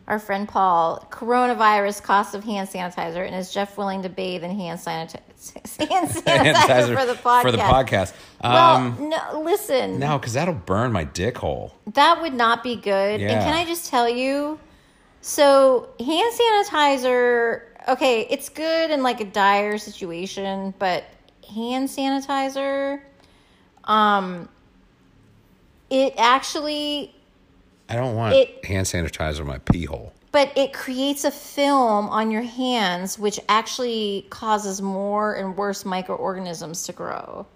our 0.06 0.18
friend 0.20 0.46
Paul, 0.48 1.06
coronavirus 1.10 2.02
cost 2.02 2.34
of 2.34 2.44
hand 2.44 2.68
sanitizer, 2.68 3.26
and 3.26 3.34
is 3.34 3.52
Jeff 3.52 3.76
willing 3.76 4.02
to 4.02 4.08
bathe 4.08 4.44
in 4.44 4.56
hand, 4.56 4.78
sanita- 4.78 5.20
hand 5.88 6.10
sanitizer, 6.10 6.96
for 6.98 7.06
the 7.06 7.14
podcast? 7.14 7.42
For 7.42 7.52
the 7.52 7.58
podcast. 7.58 8.12
Well, 8.42 8.76
Um, 8.76 9.08
no, 9.10 9.42
listen, 9.44 9.98
no, 9.98 10.18
because 10.18 10.34
that'll 10.34 10.54
burn 10.54 10.92
my 10.92 11.04
dick 11.04 11.38
hole. 11.38 11.72
that 11.94 12.20
would 12.22 12.34
not 12.34 12.62
be 12.62 12.76
good. 12.76 13.20
Yeah. 13.20 13.32
And 13.32 13.44
can 13.44 13.54
I 13.54 13.64
just 13.64 13.88
tell 13.90 14.08
you? 14.08 14.60
So, 15.22 15.88
hand 15.98 16.32
sanitizer, 16.38 17.62
okay, 17.88 18.26
it's 18.30 18.48
good 18.48 18.90
in 18.90 19.02
like 19.02 19.20
a 19.20 19.24
dire 19.24 19.78
situation, 19.78 20.74
but 20.78 21.04
hand 21.52 21.88
sanitizer, 21.88 23.00
um, 23.84 24.48
it 25.90 26.14
actually 26.16 27.14
I 27.88 27.94
don't 27.94 28.16
want 28.16 28.34
It- 28.34 28.64
hand 28.64 28.86
sanitizer 28.86 29.40
in 29.40 29.46
my 29.46 29.58
pee 29.58 29.84
hole. 29.84 30.12
but 30.32 30.50
it 30.56 30.72
creates 30.72 31.24
a 31.24 31.30
film 31.30 32.08
on 32.08 32.30
your 32.32 32.42
hands 32.42 33.18
which 33.18 33.38
actually 33.48 34.26
causes 34.28 34.82
more 34.82 35.34
and 35.34 35.56
worse 35.56 35.84
microorganisms 35.84 36.82
to 36.84 36.92
grow 36.92 37.46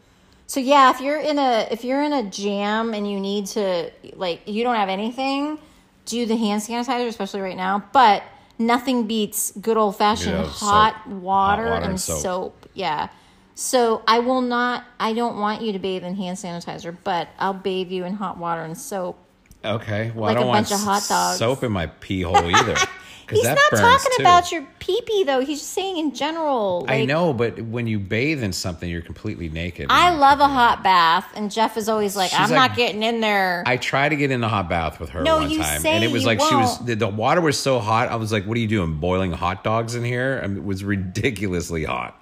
so 0.47 0.61
yeah 0.61 0.91
if 0.91 1.01
you're 1.01 1.19
in 1.21 1.39
a 1.41 1.67
if 1.73 1.83
you're 1.85 2.03
in 2.03 2.13
a 2.13 2.23
jam 2.31 2.95
and 2.95 3.11
you 3.11 3.19
need 3.19 3.47
to 3.47 3.91
like 4.15 4.41
you 4.47 4.63
don't 4.63 4.77
have 4.77 4.89
anything 4.89 5.59
do 6.07 6.25
the 6.27 6.37
hand 6.37 6.63
sanitizer 6.63 7.09
especially 7.09 7.41
right 7.41 7.57
now 7.57 7.83
but 7.93 8.23
nothing 8.61 9.07
beats 9.09 9.51
good 9.61 9.77
old 9.77 9.97
fashioned 9.97 10.37
Yeah, 10.37 10.45
hot, 10.47 11.07
water 11.09 11.63
Hot 11.65 11.71
water 11.71 11.73
and 11.83 11.85
and 11.87 12.01
soap. 12.01 12.21
soap 12.21 12.67
yeah 12.75 13.09
so 13.57 14.03
i 14.07 14.19
will 14.21 14.43
not 14.43 14.85
i 15.01 15.13
don't 15.13 15.39
want 15.41 15.63
you 15.63 15.73
to 15.73 15.79
bathe 15.81 16.05
in 16.05 16.15
hand 16.15 16.37
sanitizer 16.39 16.97
but 17.03 17.29
i'll 17.39 17.53
bathe 17.55 17.91
you 17.91 18.05
in 18.05 18.15
hot 18.15 18.39
water 18.39 18.63
and 18.63 18.77
soap 18.79 19.19
Okay, 19.63 20.11
well 20.15 20.25
Like 20.25 20.31
I 20.31 20.35
don't 20.41 20.45
a 20.45 20.47
want 20.47 20.69
bunch 20.71 20.81
of 20.81 20.87
hot 20.87 21.05
dogs. 21.07 21.39
soap 21.39 21.63
in 21.65 21.71
my 21.71 21.85
pee 21.87 22.23
hole 22.23 22.37
either. 22.57 22.77
He's 23.31 23.45
not 23.45 23.59
talking 23.71 24.11
too. 24.17 24.23
about 24.23 24.51
your 24.53 24.67
pee 24.79 25.01
pee 25.07 25.25
though. 25.25 25.41
He's 25.41 25.61
just 25.61 25.73
saying 25.73 25.97
in 25.99 26.15
general. 26.15 26.85
I 26.89 27.05
know, 27.05 27.33
but 27.33 27.61
when 27.63 27.87
you 27.87 27.99
bathe 27.99 28.43
in 28.43 28.53
something, 28.53 28.89
you're 28.91 29.03
completely 29.03 29.49
naked. 29.49 29.87
I 29.91 30.15
love 30.15 30.41
a 30.41 30.49
hot 30.49 30.83
bath, 30.83 31.31
and 31.35 31.51
Jeff 31.51 31.77
is 31.77 31.89
always 31.89 32.17
like, 32.17 32.31
She's 32.31 32.39
"I'm 32.39 32.51
like- 32.51 32.71
not 32.71 32.77
getting 32.77 33.03
in 33.03 33.21
there." 33.21 33.63
I 33.67 33.77
tried 33.77 34.11
to 34.11 34.17
get 34.17 34.31
in 34.31 34.41
the 34.41 34.49
hot 34.49 34.69
bath 34.69 35.01
with 35.01 35.11
her 35.11 35.23
No, 35.23 35.39
one 35.39 35.51
you 35.51 35.59
time, 35.63 35.81
say 35.81 35.91
and 35.93 36.05
it 36.05 36.11
was 36.11 36.27
like 36.27 36.41
she 36.41 36.55
was 36.55 36.85
the, 36.85 36.97
the 36.97 37.09
water 37.09 37.41
was 37.41 37.59
so 37.59 37.79
hot. 37.79 38.09
I 38.09 38.17
was 38.17 38.33
like, 38.33 38.47
"What 38.47 38.57
are 38.57 38.61
you 38.61 38.69
doing? 38.69 38.95
Boiling 39.01 39.33
hot 39.33 39.65
dogs 39.65 39.95
in 39.95 40.05
here?" 40.05 40.41
I 40.43 40.47
mean, 40.47 40.59
it 40.59 40.65
was 40.65 40.83
ridiculously 40.85 41.85
hot. 41.85 42.17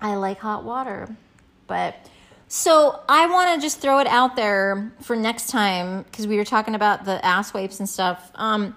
I 0.00 0.14
like 0.16 0.38
hot 0.38 0.64
water. 0.64 1.08
But 1.66 1.96
so 2.48 3.00
I 3.08 3.26
want 3.26 3.54
to 3.56 3.60
just 3.60 3.80
throw 3.80 3.98
it 3.98 4.06
out 4.06 4.36
there 4.36 4.92
for 5.02 5.16
next 5.16 5.48
time 5.48 6.02
because 6.04 6.26
we 6.26 6.36
were 6.36 6.44
talking 6.44 6.74
about 6.74 7.04
the 7.04 7.24
ass 7.24 7.52
wipes 7.52 7.80
and 7.80 7.88
stuff. 7.88 8.30
Um, 8.36 8.76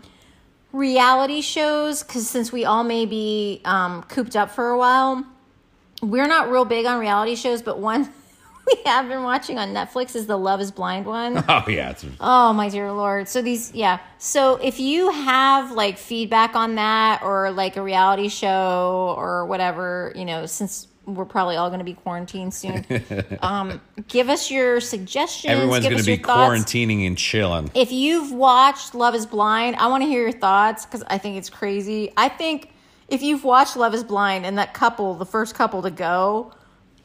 reality 0.72 1.42
shows, 1.42 2.04
because 2.04 2.30
since 2.30 2.52
we 2.52 2.66
all 2.66 2.84
may 2.84 3.06
be 3.06 3.62
um, 3.66 4.04
cooped 4.04 4.36
up 4.36 4.52
for 4.52 4.70
a 4.70 4.78
while, 4.78 5.26
we're 6.02 6.28
not 6.28 6.50
real 6.50 6.66
big 6.66 6.86
on 6.86 7.00
reality 7.00 7.36
shows, 7.36 7.62
but 7.62 7.80
one 7.80 8.10
we 8.68 8.82
have 8.86 9.08
been 9.08 9.24
watching 9.24 9.58
on 9.58 9.74
Netflix 9.74 10.16
is 10.16 10.28
the 10.28 10.38
Love 10.38 10.62
is 10.62 10.72
Blind 10.72 11.06
one. 11.06 11.44
Oh 11.50 11.64
yeah, 11.68 11.92
it's, 11.92 12.06
Oh 12.20 12.54
my 12.54 12.70
dear 12.70 12.92
lord. 12.92 13.28
So 13.28 13.42
these 13.42 13.74
yeah. 13.74 14.00
So 14.18 14.56
if 14.58 14.80
you 14.80 15.10
have 15.10 15.72
like 15.72 15.98
feedback 15.98 16.56
on 16.56 16.76
that 16.76 17.22
or 17.24 17.52
like 17.52 17.78
a 17.78 17.82
reality 17.82 18.30
show 18.30 19.16
or 19.18 19.46
whatever, 19.46 20.14
you 20.16 20.26
know, 20.26 20.46
since 20.46 20.88
we're 21.16 21.26
probably 21.26 21.56
all 21.56 21.70
going 21.70 21.80
to 21.80 21.86
be 21.86 21.94
quarantined 21.94 22.54
soon, 22.54 22.86
um, 23.42 23.82
give 24.08 24.30
us 24.30 24.50
your 24.50 24.80
suggestions. 24.80 25.52
everyone's 25.52 25.86
going 25.86 25.98
to 25.98 26.04
be 26.06 26.18
quarantining 26.18 27.06
and 27.08 27.18
chilling. 27.18 27.70
If 27.74 27.92
you've 27.92 28.32
watched 28.32 28.94
Love 28.96 29.16
is 29.16 29.26
Blind, 29.26 29.76
I 29.78 29.88
want 29.88 30.04
to 30.04 30.08
hear 30.08 30.22
your 30.22 30.32
thoughts 30.32 30.86
because 30.86 31.04
I 31.08 31.18
think 31.18 31.38
it's 31.38 31.50
crazy. 31.50 32.12
I 32.18 32.30
think 32.30 32.72
if 33.08 33.22
you've 33.22 33.44
watched 33.44 33.76
Love 33.76 33.94
is 33.94 34.04
Blind 34.04 34.46
and 34.46 34.58
that 34.58 34.74
couple, 34.74 35.16
the 35.16 35.26
first 35.26 35.56
couple 35.56 35.82
to 35.82 35.92
go, 35.92 36.52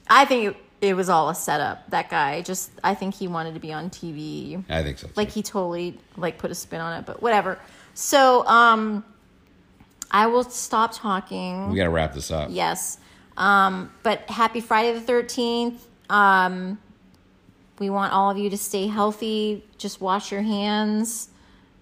I 0.08 0.24
think 0.24 0.56
it, 0.80 0.88
it 0.88 0.94
was 0.94 1.08
all 1.08 1.30
a 1.30 1.34
setup. 1.34 1.88
That 1.90 2.10
guy 2.10 2.42
just, 2.42 2.70
I 2.82 2.94
think 2.94 3.14
he 3.14 3.26
wanted 3.26 3.54
to 3.54 3.60
be 3.60 3.72
on 3.72 3.90
TV 3.90 4.62
I 4.68 4.82
think 4.82 4.98
so. 4.98 5.06
too. 5.06 5.12
like 5.16 5.30
he 5.30 5.42
totally 5.42 5.98
like 6.16 6.38
put 6.38 6.50
a 6.50 6.54
spin 6.54 6.80
on 6.80 6.98
it 6.98 7.06
but 7.06 7.22
whatever 7.22 7.58
so 7.94 8.46
um 8.46 9.04
i 10.10 10.26
will 10.26 10.44
stop 10.44 10.92
talking 10.94 11.70
we 11.70 11.76
got 11.76 11.84
to 11.84 11.90
wrap 11.90 12.12
this 12.12 12.30
up. 12.30 12.48
yes 12.50 12.98
um 13.36 13.90
but 14.02 14.28
happy 14.30 14.60
friday 14.60 14.98
the 14.98 15.12
13th 15.12 15.78
um 16.10 16.78
we 17.78 17.90
want 17.90 18.12
all 18.12 18.30
of 18.30 18.38
you 18.38 18.50
to 18.50 18.58
stay 18.58 18.86
healthy 18.86 19.64
just 19.78 20.00
wash 20.00 20.30
your 20.30 20.42
hands 20.42 21.28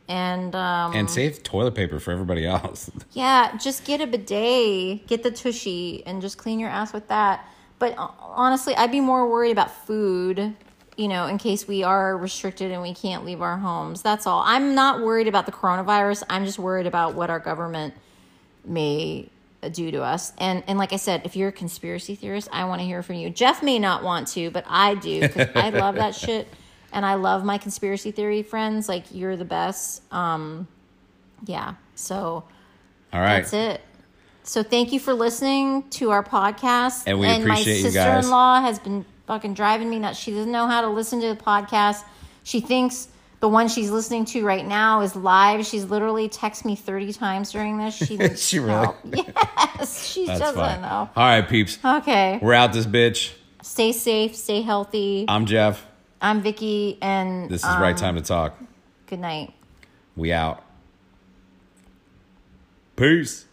and 0.08 0.54
um 0.54 0.94
And 0.94 1.08
save 1.08 1.42
toilet 1.42 1.74
paper 1.74 1.98
for 1.98 2.10
everybody 2.10 2.46
else. 2.46 2.90
yeah, 3.12 3.56
just 3.56 3.84
get 3.84 4.00
a 4.00 4.06
bidet, 4.06 5.06
get 5.06 5.22
the 5.22 5.30
tushy, 5.30 6.04
and 6.06 6.20
just 6.20 6.38
clean 6.38 6.58
your 6.58 6.70
ass 6.70 6.92
with 6.92 7.08
that. 7.08 7.46
But 7.78 7.96
uh, 7.96 8.08
honestly, 8.20 8.74
I'd 8.76 8.92
be 8.92 9.00
more 9.00 9.30
worried 9.30 9.52
about 9.52 9.70
food, 9.86 10.54
you 10.96 11.08
know, 11.08 11.26
in 11.26 11.38
case 11.38 11.66
we 11.66 11.82
are 11.82 12.16
restricted 12.16 12.70
and 12.72 12.82
we 12.82 12.94
can't 12.94 13.24
leave 13.24 13.42
our 13.42 13.56
homes. 13.56 14.02
That's 14.02 14.26
all. 14.26 14.42
I'm 14.44 14.74
not 14.74 15.00
worried 15.00 15.28
about 15.28 15.46
the 15.46 15.52
coronavirus. 15.52 16.24
I'm 16.28 16.44
just 16.44 16.58
worried 16.58 16.86
about 16.86 17.14
what 17.14 17.30
our 17.30 17.40
government 17.40 17.94
may 18.64 19.28
do 19.70 19.90
to 19.90 20.02
us. 20.02 20.32
And 20.38 20.62
and 20.66 20.78
like 20.78 20.92
I 20.92 20.96
said, 20.96 21.22
if 21.24 21.36
you're 21.36 21.48
a 21.48 21.52
conspiracy 21.52 22.14
theorist, 22.14 22.48
I 22.52 22.64
want 22.64 22.80
to 22.80 22.86
hear 22.86 23.02
from 23.02 23.16
you. 23.16 23.30
Jeff 23.30 23.62
may 23.62 23.78
not 23.78 24.02
want 24.02 24.28
to, 24.28 24.50
but 24.50 24.64
I 24.68 24.94
do 24.94 25.20
because 25.20 25.48
I 25.54 25.70
love 25.84 25.96
that 25.96 26.14
shit. 26.14 26.48
And 26.92 27.06
I 27.06 27.14
love 27.14 27.44
my 27.44 27.58
conspiracy 27.58 28.10
theory 28.10 28.42
friends. 28.42 28.88
Like 28.88 29.04
you're 29.12 29.36
the 29.36 29.44
best. 29.44 30.02
Um, 30.12 30.68
yeah. 31.46 31.74
So 31.94 32.44
All 33.12 33.20
right. 33.20 33.40
that's 33.40 33.52
it. 33.52 33.80
So 34.44 34.62
thank 34.62 34.92
you 34.92 34.98
for 34.98 35.14
listening 35.14 35.88
to 35.90 36.10
our 36.10 36.24
podcast. 36.24 37.04
And 37.06 37.18
we 37.18 37.26
my 37.28 37.34
appreciate 37.36 37.78
you 37.78 37.82
guys. 37.84 37.92
sister-in-law 37.92 38.60
has 38.62 38.78
been 38.80 39.04
fucking 39.26 39.54
driving 39.54 39.88
me 39.88 39.98
nuts. 40.00 40.18
She 40.18 40.32
doesn't 40.32 40.50
know 40.50 40.66
how 40.66 40.80
to 40.80 40.88
listen 40.88 41.20
to 41.20 41.28
the 41.28 41.36
podcast. 41.36 42.04
She 42.42 42.60
thinks 42.60 43.08
the 43.42 43.48
one 43.48 43.66
she's 43.66 43.90
listening 43.90 44.24
to 44.26 44.44
right 44.44 44.64
now 44.64 45.00
is 45.00 45.16
live. 45.16 45.66
She's 45.66 45.84
literally 45.86 46.28
texted 46.28 46.64
me 46.64 46.76
30 46.76 47.12
times 47.12 47.50
during 47.50 47.76
this. 47.76 47.92
She 47.92 48.16
she 48.36 48.60
really? 48.60 48.86
Yes, 49.82 50.06
she 50.06 50.26
That's 50.26 50.38
doesn't 50.38 50.60
fine. 50.60 50.80
know. 50.80 51.10
All 51.16 51.26
right, 51.26 51.48
peeps. 51.48 51.76
Okay. 51.84 52.38
We're 52.40 52.54
out 52.54 52.72
this 52.72 52.86
bitch. 52.86 53.32
Stay 53.60 53.90
safe, 53.90 54.36
stay 54.36 54.62
healthy. 54.62 55.24
I'm 55.26 55.46
Jeff. 55.46 55.84
I'm 56.20 56.40
Vicky 56.40 56.98
and 57.02 57.50
This 57.50 57.64
is 57.64 57.68
um, 57.68 57.82
right 57.82 57.96
time 57.96 58.14
to 58.14 58.22
talk. 58.22 58.56
Good 59.06 59.18
night. 59.18 59.52
We 60.14 60.32
out. 60.32 60.62
Peace. 62.94 63.46